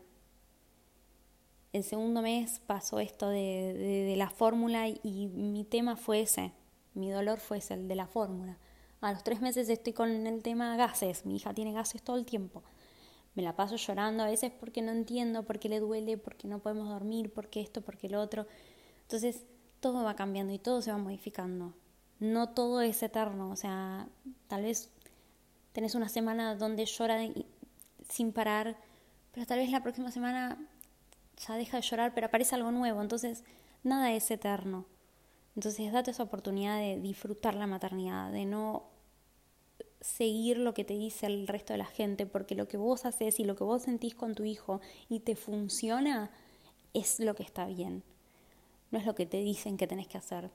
El 1.72 1.84
segundo 1.84 2.22
mes 2.22 2.60
pasó 2.66 2.98
esto 2.98 3.28
de, 3.28 3.74
de 4.08 4.16
la 4.16 4.30
fórmula 4.30 4.88
y 4.88 5.28
mi 5.28 5.64
tema 5.64 5.96
fue 5.96 6.22
ese 6.22 6.52
mi 6.94 7.10
dolor 7.10 7.38
fue 7.38 7.60
el 7.70 7.88
de 7.88 7.94
la 7.94 8.06
fórmula. 8.06 8.58
A 9.00 9.12
los 9.12 9.22
tres 9.22 9.40
meses 9.40 9.68
estoy 9.68 9.92
con 9.92 10.26
el 10.26 10.42
tema 10.42 10.76
gases. 10.76 11.24
Mi 11.24 11.36
hija 11.36 11.54
tiene 11.54 11.72
gases 11.72 12.02
todo 12.02 12.16
el 12.16 12.26
tiempo. 12.26 12.62
Me 13.34 13.42
la 13.42 13.54
paso 13.54 13.76
llorando 13.76 14.24
a 14.24 14.26
veces 14.26 14.52
porque 14.58 14.82
no 14.82 14.92
entiendo, 14.92 15.44
porque 15.44 15.68
le 15.68 15.80
duele, 15.80 16.18
porque 16.18 16.48
no 16.48 16.58
podemos 16.58 16.88
dormir, 16.88 17.32
porque 17.32 17.60
esto, 17.60 17.80
porque 17.80 18.08
lo 18.08 18.20
otro. 18.20 18.46
Entonces, 19.02 19.46
todo 19.78 20.02
va 20.04 20.16
cambiando 20.16 20.52
y 20.52 20.58
todo 20.58 20.82
se 20.82 20.90
va 20.90 20.98
modificando. 20.98 21.72
No 22.18 22.50
todo 22.50 22.80
es 22.82 23.02
eterno. 23.02 23.50
O 23.50 23.56
sea, 23.56 24.08
tal 24.48 24.62
vez 24.62 24.90
tenés 25.72 25.94
una 25.94 26.08
semana 26.08 26.54
donde 26.54 26.84
llora 26.86 27.18
sin 28.08 28.32
parar, 28.32 28.76
pero 29.32 29.46
tal 29.46 29.58
vez 29.58 29.70
la 29.70 29.82
próxima 29.82 30.10
semana 30.10 30.58
ya 31.46 31.56
deja 31.56 31.76
de 31.78 31.82
llorar, 31.82 32.12
pero 32.14 32.26
aparece 32.26 32.54
algo 32.54 32.70
nuevo. 32.70 33.00
Entonces, 33.00 33.44
nada 33.82 34.12
es 34.12 34.30
eterno. 34.30 34.86
Entonces 35.56 35.92
date 35.92 36.10
esa 36.10 36.22
oportunidad 36.22 36.78
de 36.78 36.98
disfrutar 36.98 37.54
la 37.54 37.66
maternidad, 37.66 38.32
de 38.32 38.44
no 38.44 38.84
seguir 40.00 40.58
lo 40.58 40.72
que 40.74 40.84
te 40.84 40.94
dice 40.94 41.26
el 41.26 41.46
resto 41.46 41.72
de 41.72 41.78
la 41.78 41.86
gente, 41.86 42.26
porque 42.26 42.54
lo 42.54 42.68
que 42.68 42.76
vos 42.76 43.04
haces 43.04 43.40
y 43.40 43.44
lo 43.44 43.56
que 43.56 43.64
vos 43.64 43.82
sentís 43.82 44.14
con 44.14 44.34
tu 44.34 44.44
hijo 44.44 44.80
y 45.08 45.20
te 45.20 45.36
funciona 45.36 46.30
es 46.94 47.20
lo 47.20 47.34
que 47.34 47.42
está 47.42 47.66
bien, 47.66 48.02
no 48.90 48.98
es 48.98 49.06
lo 49.06 49.14
que 49.14 49.26
te 49.26 49.38
dicen 49.38 49.76
que 49.76 49.86
tenés 49.86 50.08
que 50.08 50.18
hacer. 50.18 50.50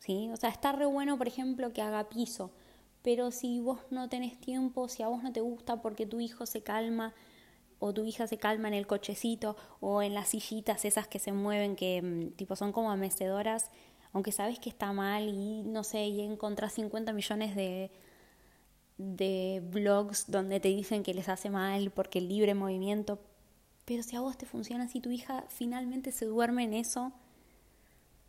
¿sí? 0.00 0.30
O 0.32 0.36
sea, 0.36 0.50
está 0.50 0.72
re 0.72 0.86
bueno, 0.86 1.16
por 1.18 1.28
ejemplo, 1.28 1.72
que 1.72 1.82
haga 1.82 2.08
piso, 2.08 2.50
pero 3.02 3.30
si 3.30 3.60
vos 3.60 3.80
no 3.90 4.08
tenés 4.08 4.38
tiempo, 4.40 4.88
si 4.88 5.02
a 5.02 5.08
vos 5.08 5.22
no 5.22 5.32
te 5.32 5.40
gusta 5.40 5.80
porque 5.82 6.06
tu 6.06 6.20
hijo 6.20 6.46
se 6.46 6.62
calma 6.62 7.14
o 7.78 7.94
tu 7.94 8.04
hija 8.04 8.26
se 8.26 8.38
calma 8.38 8.68
en 8.68 8.74
el 8.74 8.86
cochecito 8.86 9.56
o 9.80 10.02
en 10.02 10.14
las 10.14 10.28
sillitas 10.28 10.84
esas 10.84 11.06
que 11.06 11.18
se 11.18 11.32
mueven 11.32 11.76
que 11.76 12.02
mm, 12.02 12.30
tipo 12.36 12.56
son 12.56 12.72
como 12.72 12.90
amecedoras 12.90 13.70
aunque 14.12 14.32
sabes 14.32 14.58
que 14.58 14.70
está 14.70 14.92
mal 14.92 15.28
y 15.28 15.62
no 15.62 15.84
sé, 15.84 16.06
y 16.06 16.20
encontrás 16.20 16.72
50 16.74 17.12
millones 17.12 17.54
de, 17.54 17.90
de 18.96 19.62
blogs 19.70 20.30
donde 20.30 20.60
te 20.60 20.68
dicen 20.68 21.02
que 21.02 21.14
les 21.14 21.28
hace 21.28 21.50
mal 21.50 21.90
porque 21.90 22.18
el 22.18 22.28
libre 22.28 22.54
movimiento, 22.54 23.20
pero 23.84 24.02
si 24.02 24.16
a 24.16 24.20
vos 24.20 24.36
te 24.36 24.46
funciona, 24.46 24.88
si 24.88 25.00
tu 25.00 25.10
hija 25.10 25.44
finalmente 25.48 26.12
se 26.12 26.26
duerme 26.26 26.64
en 26.64 26.74
eso, 26.74 27.12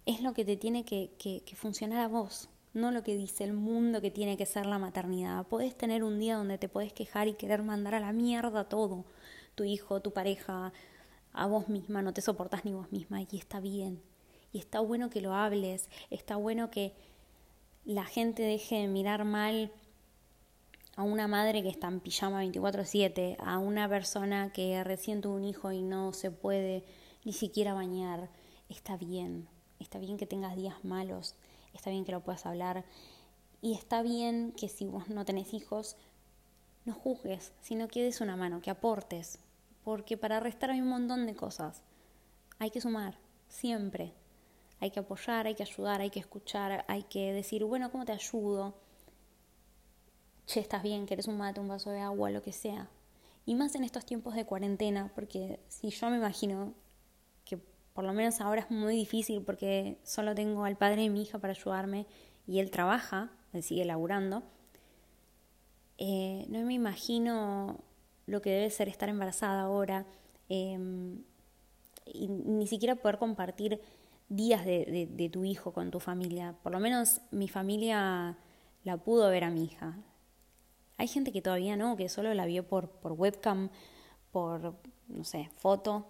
es 0.06 0.22
lo 0.22 0.34
que 0.34 0.46
te 0.46 0.58
tiene 0.58 0.86
que, 0.86 1.12
que, 1.18 1.42
que 1.42 1.56
funcionar 1.56 2.02
a 2.02 2.08
vos, 2.08 2.50
no 2.74 2.92
lo 2.92 3.04
que 3.04 3.16
dice 3.16 3.44
el 3.44 3.54
mundo 3.54 4.02
que 4.02 4.12
tiene 4.12 4.38
que 4.38 4.46
ser 4.46 4.66
la 4.66 4.80
maternidad. 4.80 5.46
Podés 5.48 5.76
tener 5.76 6.04
un 6.04 6.20
día 6.20 6.36
donde 6.36 6.58
te 6.58 6.70
podés 6.70 6.94
quejar 6.94 7.28
y 7.28 7.34
querer 7.34 7.64
mandar 7.64 7.96
a 7.96 8.00
la 8.00 8.14
mierda 8.14 8.70
todo, 8.70 9.06
tu 9.56 9.64
hijo, 9.64 10.02
tu 10.02 10.12
pareja, 10.12 10.72
a 11.34 11.48
vos 11.48 11.70
misma, 11.70 12.02
no 12.02 12.14
te 12.14 12.22
soportás 12.22 12.66
ni 12.66 12.74
vos 12.74 12.92
misma 12.92 13.22
y 13.22 13.28
está 13.38 13.60
bien. 13.60 14.02
Y 14.52 14.60
está 14.60 14.80
bueno 14.80 15.10
que 15.10 15.22
lo 15.22 15.34
hables, 15.34 15.90
está 16.10 16.36
bueno 16.36 16.72
que 16.72 16.94
la 17.86 18.06
gente 18.06 18.44
deje 18.44 18.76
de 18.78 18.88
mirar 18.88 19.26
mal 19.26 19.72
a 20.96 21.04
una 21.04 21.28
madre 21.28 21.62
que 21.62 21.70
está 21.70 21.88
en 21.88 22.00
pijama 22.00 22.44
24/7, 22.44 23.38
a 23.40 23.58
una 23.58 23.88
persona 23.88 24.52
que 24.52 24.84
recién 24.84 25.22
tuvo 25.22 25.36
un 25.36 25.46
hijo 25.46 25.72
y 25.72 25.82
no 25.82 26.14
se 26.14 26.32
puede 26.32 26.84
ni 27.24 27.34
siquiera 27.34 27.74
bañar. 27.74 28.30
Está 28.70 28.98
bien, 28.98 29.48
está 29.80 30.00
bien 30.00 30.18
que 30.18 30.26
tengas 30.26 30.56
días 30.56 30.84
malos, 30.84 31.36
está 31.74 31.90
bien 31.90 32.06
que 32.06 32.12
lo 32.12 32.22
puedas 32.22 32.46
hablar 32.46 32.86
y 33.62 33.74
está 33.74 34.02
bien 34.02 34.54
que 34.58 34.70
si 34.70 34.86
vos 34.86 35.10
no 35.10 35.26
tenés 35.26 35.54
hijos, 35.54 35.98
no 36.86 36.94
juzgues, 36.94 37.52
sino 37.62 37.88
que 37.88 38.04
des 38.04 38.22
una 38.22 38.36
mano, 38.36 38.62
que 38.62 38.70
aportes, 38.70 39.40
porque 39.84 40.18
para 40.18 40.40
restar 40.40 40.72
hay 40.72 40.82
un 40.82 40.90
montón 40.90 41.26
de 41.26 41.36
cosas. 41.36 41.82
Hay 42.58 42.72
que 42.72 42.82
sumar, 42.82 43.18
siempre. 43.48 44.14
Hay 44.80 44.92
que 44.92 45.00
apoyar, 45.00 45.46
hay 45.46 45.56
que 45.56 45.64
ayudar, 45.64 46.00
hay 46.00 46.10
que 46.10 46.20
escuchar, 46.20 46.86
hay 46.88 47.04
que 47.04 47.34
decir, 47.34 47.66
bueno, 47.66 47.92
¿cómo 47.92 48.06
te 48.06 48.14
ayudo? 48.14 48.76
Che, 50.46 50.62
estás 50.62 50.82
bien, 50.82 51.06
querés 51.06 51.28
un 51.28 51.38
mate, 51.38 51.60
un 51.60 51.68
vaso 51.68 51.92
de 51.92 52.00
agua, 52.00 52.32
lo 52.32 52.42
que 52.42 52.54
sea. 52.54 52.90
Y 53.46 53.56
más 53.56 53.76
en 53.76 53.84
estos 53.84 54.06
tiempos 54.06 54.36
de 54.36 54.46
cuarentena, 54.46 55.12
porque 55.16 55.60
si 55.68 55.90
yo 55.90 56.10
me 56.10 56.18
imagino 56.18 56.74
por 58.00 58.06
lo 58.06 58.14
menos 58.14 58.40
ahora 58.40 58.62
es 58.62 58.72
muy 58.72 58.96
difícil 58.96 59.42
porque 59.42 59.98
solo 60.04 60.34
tengo 60.34 60.64
al 60.64 60.78
padre 60.78 61.02
de 61.02 61.10
mi 61.10 61.24
hija 61.24 61.38
para 61.38 61.52
ayudarme 61.52 62.06
y 62.48 62.60
él 62.60 62.72
trabaja, 62.72 63.30
él 63.52 63.62
sigue 63.62 63.84
laburando, 63.84 64.42
eh, 65.98 66.46
no 66.48 66.62
me 66.62 66.76
imagino 66.76 67.84
lo 68.26 68.42
que 68.42 68.52
debe 68.52 68.70
ser 68.70 68.88
estar 68.88 69.10
embarazada 69.10 69.64
ahora, 69.64 70.06
em, 70.48 71.26
y 72.06 72.30
ni 72.30 72.68
siquiera 72.68 72.96
poder 72.96 73.18
compartir 73.18 73.82
días 74.30 74.64
de, 74.64 75.30
tu 75.30 75.44
hijo 75.44 75.74
con 75.74 75.92
tu 75.92 76.00
familia. 76.00 76.56
Por 76.64 76.72
lo 76.72 76.80
menos 76.80 77.20
mi 77.32 77.50
familia 77.50 78.38
la 78.86 78.96
pudo 78.96 79.30
ver 79.30 79.44
a 79.44 79.50
mi 79.50 79.66
hija. 79.66 79.98
Hay 80.96 81.10
gente 81.10 81.34
que 81.34 81.42
todavía 81.42 81.76
no, 81.76 81.98
que 81.98 82.08
solo 82.08 82.34
la 82.34 82.46
vio 82.46 82.66
por, 82.66 82.92
por 82.92 83.12
webcam, 83.12 83.70
por, 84.32 84.76
no 85.10 85.26
sé, 85.26 85.50
foto. 85.58 86.08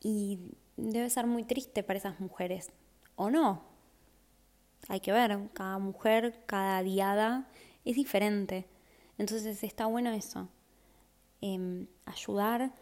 Y 0.00 0.56
debe 0.76 1.10
ser 1.10 1.26
muy 1.26 1.44
triste 1.44 1.82
para 1.82 1.98
esas 1.98 2.20
mujeres. 2.20 2.72
¿O 3.16 3.30
no? 3.30 3.62
Hay 4.88 5.00
que 5.00 5.12
ver, 5.12 5.50
cada 5.52 5.78
mujer, 5.78 6.42
cada 6.46 6.82
diada 6.82 7.48
es 7.84 7.96
diferente. 7.96 8.66
Entonces 9.18 9.62
está 9.62 9.86
bueno 9.86 10.10
eso. 10.10 10.48
Em, 11.40 11.86
ayudar, 12.06 12.72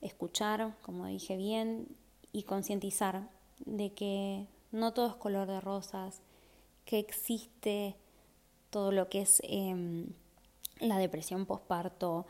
escuchar, 0.00 0.76
como 0.82 1.06
dije 1.06 1.36
bien, 1.36 1.88
y 2.32 2.44
concientizar 2.44 3.28
de 3.64 3.92
que 3.92 4.46
no 4.70 4.92
todo 4.92 5.08
es 5.08 5.14
color 5.14 5.48
de 5.48 5.60
rosas, 5.60 6.22
que 6.84 6.98
existe 6.98 7.96
todo 8.70 8.92
lo 8.92 9.08
que 9.08 9.22
es 9.22 9.40
em, 9.44 10.06
la 10.80 10.98
depresión 10.98 11.46
postparto, 11.46 12.26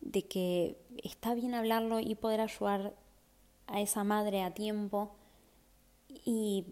de 0.00 0.26
que 0.26 0.76
está 1.02 1.34
bien 1.34 1.54
hablarlo 1.54 2.00
y 2.00 2.14
poder 2.14 2.40
ayudar 2.40 2.94
a 3.66 3.80
esa 3.80 4.04
madre 4.04 4.42
a 4.42 4.52
tiempo 4.54 5.16
y 6.08 6.66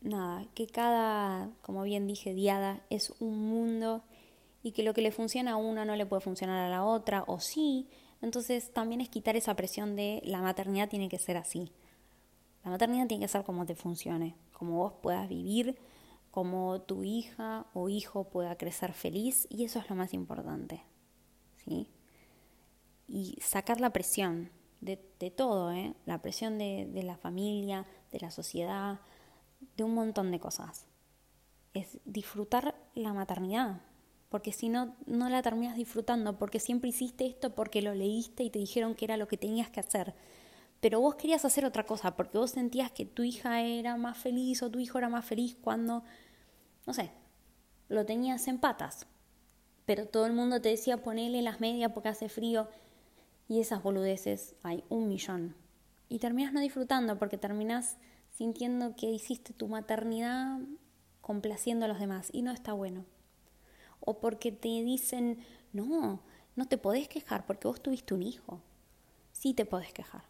nada, 0.00 0.46
que 0.54 0.66
cada, 0.66 1.50
como 1.62 1.82
bien 1.82 2.06
dije, 2.06 2.34
diada 2.34 2.84
es 2.90 3.12
un 3.20 3.48
mundo 3.48 4.04
y 4.62 4.72
que 4.72 4.82
lo 4.82 4.94
que 4.94 5.02
le 5.02 5.12
funciona 5.12 5.52
a 5.52 5.56
una 5.56 5.84
no 5.84 5.96
le 5.96 6.06
puede 6.06 6.22
funcionar 6.22 6.58
a 6.64 6.68
la 6.68 6.84
otra, 6.84 7.24
o 7.26 7.40
sí. 7.40 7.88
Entonces 8.20 8.72
también 8.72 9.00
es 9.00 9.08
quitar 9.08 9.36
esa 9.36 9.54
presión 9.54 9.94
de 9.94 10.20
la 10.24 10.40
maternidad 10.40 10.88
tiene 10.88 11.08
que 11.08 11.18
ser 11.18 11.36
así. 11.36 11.72
La 12.64 12.70
maternidad 12.70 13.06
tiene 13.06 13.24
que 13.24 13.28
ser 13.28 13.44
como 13.44 13.64
te 13.64 13.76
funcione, 13.76 14.34
como 14.52 14.78
vos 14.78 14.94
puedas 15.00 15.28
vivir, 15.28 15.78
como 16.30 16.80
tu 16.80 17.04
hija 17.04 17.66
o 17.74 17.88
hijo 17.88 18.24
pueda 18.24 18.56
crecer 18.56 18.92
feliz 18.92 19.46
y 19.48 19.64
eso 19.64 19.78
es 19.78 19.88
lo 19.88 19.96
más 19.96 20.12
importante. 20.14 20.82
¿sí? 21.64 21.88
Y 23.06 23.38
sacar 23.40 23.80
la 23.80 23.90
presión 23.90 24.50
de, 24.80 24.96
todo, 25.30 25.72
¿eh? 25.72 25.94
la 26.04 26.22
presión 26.22 26.58
de, 26.58 26.88
de 26.92 27.02
la 27.02 27.16
familia, 27.16 27.86
de 28.12 28.20
la 28.20 28.30
sociedad, 28.30 29.00
de 29.76 29.84
un 29.84 29.94
montón 29.94 30.30
de 30.30 30.40
cosas. 30.40 30.86
Es 31.74 31.98
disfrutar 32.04 32.74
la 32.94 33.12
maternidad, 33.12 33.80
porque 34.28 34.52
si 34.52 34.68
no, 34.68 34.96
no 35.06 35.28
la 35.28 35.42
terminas 35.42 35.76
disfrutando, 35.76 36.38
porque 36.38 36.60
siempre 36.60 36.90
hiciste 36.90 37.26
esto 37.26 37.54
porque 37.54 37.82
lo 37.82 37.94
leíste 37.94 38.42
y 38.42 38.50
te 38.50 38.58
dijeron 38.58 38.94
que 38.94 39.04
era 39.04 39.16
lo 39.16 39.28
que 39.28 39.36
tenías 39.36 39.70
que 39.70 39.80
hacer. 39.80 40.14
Pero 40.80 41.00
vos 41.00 41.14
querías 41.14 41.44
hacer 41.44 41.64
otra 41.64 41.86
cosa, 41.86 42.16
porque 42.16 42.38
vos 42.38 42.50
sentías 42.50 42.90
que 42.90 43.06
tu 43.06 43.22
hija 43.22 43.62
era 43.62 43.96
más 43.96 44.18
feliz 44.18 44.62
o 44.62 44.70
tu 44.70 44.78
hijo 44.78 44.98
era 44.98 45.08
más 45.08 45.24
feliz 45.24 45.56
cuando, 45.60 46.04
no 46.86 46.92
sé, 46.92 47.10
lo 47.88 48.04
tenías 48.04 48.46
en 48.48 48.58
patas. 48.58 49.06
Pero 49.86 50.06
todo 50.06 50.26
el 50.26 50.32
mundo 50.32 50.60
te 50.60 50.70
decía 50.70 51.02
ponele 51.02 51.42
las 51.42 51.60
medias 51.60 51.92
porque 51.92 52.08
hace 52.08 52.28
frío. 52.28 52.68
Y 53.48 53.60
esas 53.60 53.82
boludeces 53.82 54.54
hay 54.62 54.84
un 54.88 55.08
millón. 55.08 55.54
Y 56.08 56.18
terminas 56.18 56.52
no 56.52 56.60
disfrutando 56.60 57.18
porque 57.18 57.38
terminas 57.38 57.96
sintiendo 58.30 58.96
que 58.96 59.06
hiciste 59.06 59.52
tu 59.52 59.68
maternidad 59.68 60.58
complaciendo 61.20 61.84
a 61.84 61.88
los 61.88 61.98
demás. 61.98 62.28
Y 62.32 62.42
no 62.42 62.52
está 62.52 62.72
bueno 62.72 63.04
o 64.00 64.20
porque 64.20 64.52
te 64.52 64.68
dicen, 64.68 65.38
no, 65.72 66.20
no 66.54 66.68
te 66.68 66.78
podés 66.78 67.08
quejar 67.08 67.44
porque 67.44 67.68
vos 67.68 67.82
tuviste 67.82 68.14
un 68.14 68.22
hijo. 68.22 68.62
Sí 69.32 69.52
te 69.52 69.66
podés 69.66 69.92
quejar. 69.92 70.24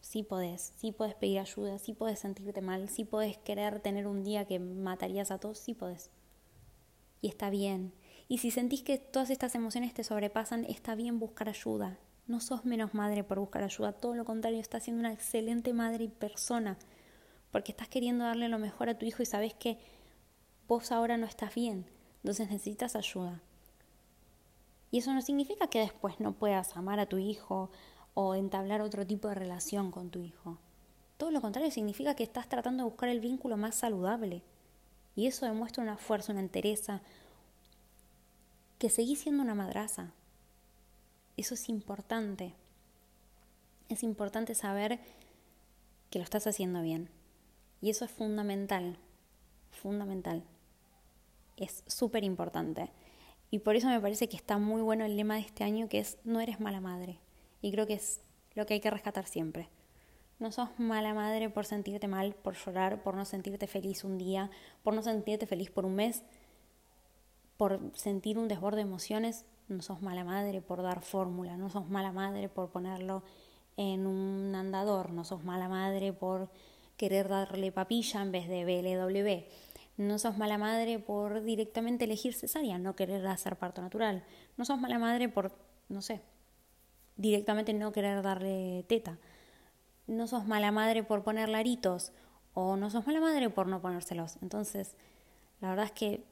Sí 0.00 0.22
podés, 0.22 0.72
sí 0.76 0.92
podés 0.92 1.14
pedir 1.14 1.40
ayuda, 1.40 1.78
sí 1.78 1.92
podés 1.92 2.20
sentirte 2.20 2.60
mal, 2.60 2.88
sí 2.88 3.04
podés 3.04 3.38
querer 3.38 3.80
tener 3.80 4.06
un 4.06 4.22
día 4.22 4.44
que 4.44 4.60
matarías 4.60 5.32
a 5.32 5.38
todos, 5.38 5.58
sí 5.58 5.74
podés. 5.74 6.10
Y 7.20 7.28
está 7.28 7.50
bien. 7.50 7.92
Y 8.28 8.38
si 8.38 8.50
sentís 8.50 8.82
que 8.82 8.98
todas 8.98 9.30
estas 9.30 9.54
emociones 9.54 9.94
te 9.94 10.04
sobrepasan, 10.04 10.64
está 10.64 10.94
bien 10.94 11.18
buscar 11.18 11.48
ayuda. 11.48 11.98
No 12.26 12.40
sos 12.40 12.64
menos 12.64 12.92
madre 12.92 13.22
por 13.22 13.38
buscar 13.38 13.62
ayuda, 13.62 13.92
todo 13.92 14.14
lo 14.14 14.24
contrario, 14.24 14.60
estás 14.60 14.82
siendo 14.82 15.00
una 15.00 15.12
excelente 15.12 15.72
madre 15.72 16.04
y 16.04 16.08
persona, 16.08 16.76
porque 17.52 17.72
estás 17.72 17.88
queriendo 17.88 18.24
darle 18.24 18.48
lo 18.48 18.58
mejor 18.58 18.88
a 18.88 18.98
tu 18.98 19.06
hijo 19.06 19.22
y 19.22 19.26
sabes 19.26 19.54
que 19.54 19.78
vos 20.66 20.90
ahora 20.90 21.16
no 21.16 21.26
estás 21.26 21.54
bien. 21.54 21.86
Entonces 22.18 22.50
necesitas 22.50 22.96
ayuda. 22.96 23.40
Y 24.90 24.98
eso 24.98 25.12
no 25.14 25.22
significa 25.22 25.68
que 25.68 25.78
después 25.78 26.18
no 26.18 26.32
puedas 26.32 26.76
amar 26.76 26.98
a 26.98 27.06
tu 27.06 27.18
hijo 27.18 27.70
o 28.14 28.34
entablar 28.34 28.80
otro 28.80 29.06
tipo 29.06 29.28
de 29.28 29.36
relación 29.36 29.90
con 29.92 30.10
tu 30.10 30.20
hijo. 30.20 30.58
Todo 31.18 31.30
lo 31.30 31.40
contrario, 31.40 31.70
significa 31.70 32.14
que 32.14 32.24
estás 32.24 32.48
tratando 32.48 32.82
de 32.82 32.90
buscar 32.90 33.08
el 33.08 33.20
vínculo 33.20 33.56
más 33.56 33.76
saludable. 33.76 34.42
Y 35.14 35.26
eso 35.26 35.46
demuestra 35.46 35.82
una 35.82 35.96
fuerza, 35.96 36.32
una 36.32 36.40
entereza, 36.40 37.00
que 38.78 38.90
seguís 38.90 39.20
siendo 39.20 39.42
una 39.42 39.54
madraza. 39.54 40.12
Eso 41.36 41.54
es 41.54 41.68
importante. 41.68 42.54
Es 43.88 44.02
importante 44.02 44.54
saber 44.54 45.00
que 46.10 46.18
lo 46.18 46.24
estás 46.24 46.46
haciendo 46.46 46.82
bien. 46.82 47.10
Y 47.80 47.90
eso 47.90 48.04
es 48.04 48.10
fundamental, 48.10 48.96
fundamental 49.70 50.44
es 51.56 51.82
súper 51.86 52.24
importante. 52.24 52.90
Y 53.50 53.60
por 53.60 53.76
eso 53.76 53.88
me 53.88 54.00
parece 54.00 54.28
que 54.28 54.36
está 54.36 54.58
muy 54.58 54.82
bueno 54.82 55.04
el 55.04 55.16
lema 55.16 55.34
de 55.34 55.40
este 55.40 55.64
año 55.64 55.88
que 55.88 55.98
es 55.98 56.18
no 56.24 56.40
eres 56.40 56.60
mala 56.60 56.80
madre. 56.80 57.18
Y 57.62 57.72
creo 57.72 57.86
que 57.86 57.94
es 57.94 58.20
lo 58.54 58.66
que 58.66 58.74
hay 58.74 58.80
que 58.80 58.90
rescatar 58.90 59.26
siempre. 59.26 59.68
No 60.38 60.52
sos 60.52 60.68
mala 60.78 61.14
madre 61.14 61.48
por 61.48 61.64
sentirte 61.64 62.08
mal, 62.08 62.34
por 62.34 62.54
llorar, 62.54 63.02
por 63.02 63.14
no 63.14 63.24
sentirte 63.24 63.66
feliz 63.66 64.04
un 64.04 64.18
día, 64.18 64.50
por 64.82 64.94
no 64.94 65.02
sentirte 65.02 65.46
feliz 65.46 65.70
por 65.70 65.86
un 65.86 65.94
mes, 65.94 66.22
por 67.56 67.80
sentir 67.94 68.38
un 68.38 68.48
desborde 68.48 68.76
de 68.76 68.82
emociones. 68.82 69.46
No 69.68 69.82
sos 69.82 70.02
mala 70.02 70.24
madre 70.24 70.62
por 70.62 70.82
dar 70.82 71.02
fórmula, 71.02 71.56
no 71.56 71.70
sos 71.70 71.88
mala 71.88 72.12
madre 72.12 72.48
por 72.48 72.70
ponerlo 72.70 73.22
en 73.76 74.06
un 74.06 74.54
andador, 74.54 75.10
no 75.10 75.24
sos 75.24 75.44
mala 75.44 75.68
madre 75.68 76.12
por 76.12 76.50
querer 76.96 77.28
darle 77.28 77.72
papilla 77.72 78.22
en 78.22 78.32
vez 78.32 78.48
de 78.48 78.64
BLW 78.64 79.46
no 79.96 80.18
sos 80.18 80.36
mala 80.36 80.58
madre 80.58 80.98
por 80.98 81.42
directamente 81.42 82.04
elegir 82.04 82.34
cesárea, 82.34 82.78
no 82.78 82.94
querer 82.94 83.26
hacer 83.26 83.56
parto 83.56 83.80
natural. 83.80 84.24
No 84.56 84.64
sos 84.64 84.78
mala 84.78 84.98
madre 84.98 85.28
por, 85.28 85.52
no 85.88 86.02
sé, 86.02 86.20
directamente 87.16 87.72
no 87.72 87.92
querer 87.92 88.22
darle 88.22 88.84
teta. 88.88 89.18
No 90.06 90.26
sos 90.26 90.46
mala 90.46 90.70
madre 90.70 91.02
por 91.02 91.24
poner 91.24 91.48
laritos 91.48 92.12
o 92.52 92.76
no 92.76 92.90
sos 92.90 93.06
mala 93.06 93.20
madre 93.20 93.48
por 93.48 93.66
no 93.66 93.80
ponérselos. 93.80 94.36
Entonces, 94.42 94.96
la 95.60 95.70
verdad 95.70 95.86
es 95.86 95.92
que 95.92 96.24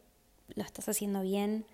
lo 0.55 0.63
estás 0.63 0.89
haciendo 0.89 1.23
bien 1.23 1.65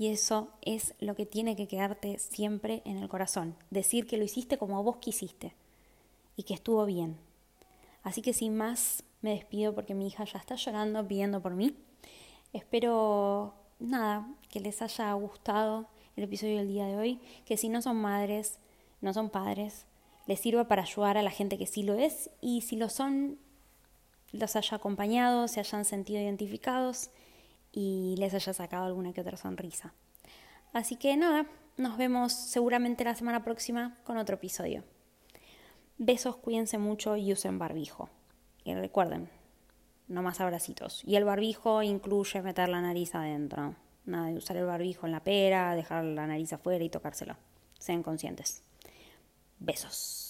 y 0.00 0.08
eso 0.08 0.48
es 0.62 0.94
lo 0.98 1.14
que 1.14 1.26
tiene 1.26 1.56
que 1.56 1.68
quedarte 1.68 2.18
siempre 2.18 2.80
en 2.86 2.96
el 2.96 3.10
corazón. 3.10 3.54
Decir 3.68 4.06
que 4.06 4.16
lo 4.16 4.24
hiciste 4.24 4.56
como 4.56 4.82
vos 4.82 4.96
quisiste 4.96 5.54
y 6.36 6.44
que 6.44 6.54
estuvo 6.54 6.86
bien. 6.86 7.18
Así 8.02 8.22
que 8.22 8.32
sin 8.32 8.56
más, 8.56 9.04
me 9.20 9.32
despido 9.34 9.74
porque 9.74 9.92
mi 9.92 10.06
hija 10.06 10.24
ya 10.24 10.38
está 10.38 10.54
llorando 10.54 11.06
pidiendo 11.06 11.42
por 11.42 11.52
mí. 11.52 11.76
Espero, 12.54 13.52
nada, 13.78 14.26
que 14.48 14.60
les 14.60 14.80
haya 14.80 15.12
gustado 15.12 15.86
el 16.16 16.24
episodio 16.24 16.56
del 16.56 16.68
día 16.68 16.86
de 16.86 16.96
hoy, 16.96 17.20
que 17.44 17.58
si 17.58 17.68
no 17.68 17.82
son 17.82 17.98
madres, 17.98 18.58
no 19.02 19.12
son 19.12 19.28
padres, 19.28 19.84
les 20.26 20.40
sirva 20.40 20.66
para 20.66 20.84
ayudar 20.84 21.18
a 21.18 21.22
la 21.22 21.30
gente 21.30 21.58
que 21.58 21.66
sí 21.66 21.82
lo 21.82 21.92
es 21.92 22.30
y 22.40 22.62
si 22.62 22.76
lo 22.76 22.88
son, 22.88 23.38
los 24.32 24.56
haya 24.56 24.78
acompañado, 24.78 25.46
se 25.46 25.60
hayan 25.60 25.84
sentido 25.84 26.22
identificados 26.22 27.10
y 27.72 28.14
les 28.18 28.34
haya 28.34 28.52
sacado 28.52 28.84
alguna 28.84 29.12
que 29.12 29.20
otra 29.20 29.36
sonrisa. 29.36 29.94
Así 30.72 30.96
que 30.96 31.16
nada, 31.16 31.46
nos 31.76 31.96
vemos 31.96 32.32
seguramente 32.32 33.04
la 33.04 33.14
semana 33.14 33.42
próxima 33.42 33.98
con 34.04 34.16
otro 34.16 34.36
episodio. 34.36 34.84
Besos, 35.98 36.36
cuídense 36.36 36.78
mucho 36.78 37.16
y 37.16 37.32
usen 37.32 37.58
barbijo. 37.58 38.08
Y 38.64 38.74
recuerden, 38.74 39.28
no 40.08 40.22
más 40.22 40.40
abracitos. 40.40 41.02
Y 41.04 41.16
el 41.16 41.24
barbijo 41.24 41.82
incluye 41.82 42.42
meter 42.42 42.68
la 42.68 42.80
nariz 42.80 43.14
adentro. 43.14 43.74
Nada 44.04 44.28
de 44.28 44.36
usar 44.36 44.56
el 44.56 44.66
barbijo 44.66 45.06
en 45.06 45.12
la 45.12 45.22
pera, 45.22 45.74
dejar 45.74 46.04
la 46.04 46.26
nariz 46.26 46.52
afuera 46.52 46.84
y 46.84 46.88
tocárselo. 46.88 47.36
Sean 47.78 48.02
conscientes. 48.02 48.62
Besos. 49.58 50.29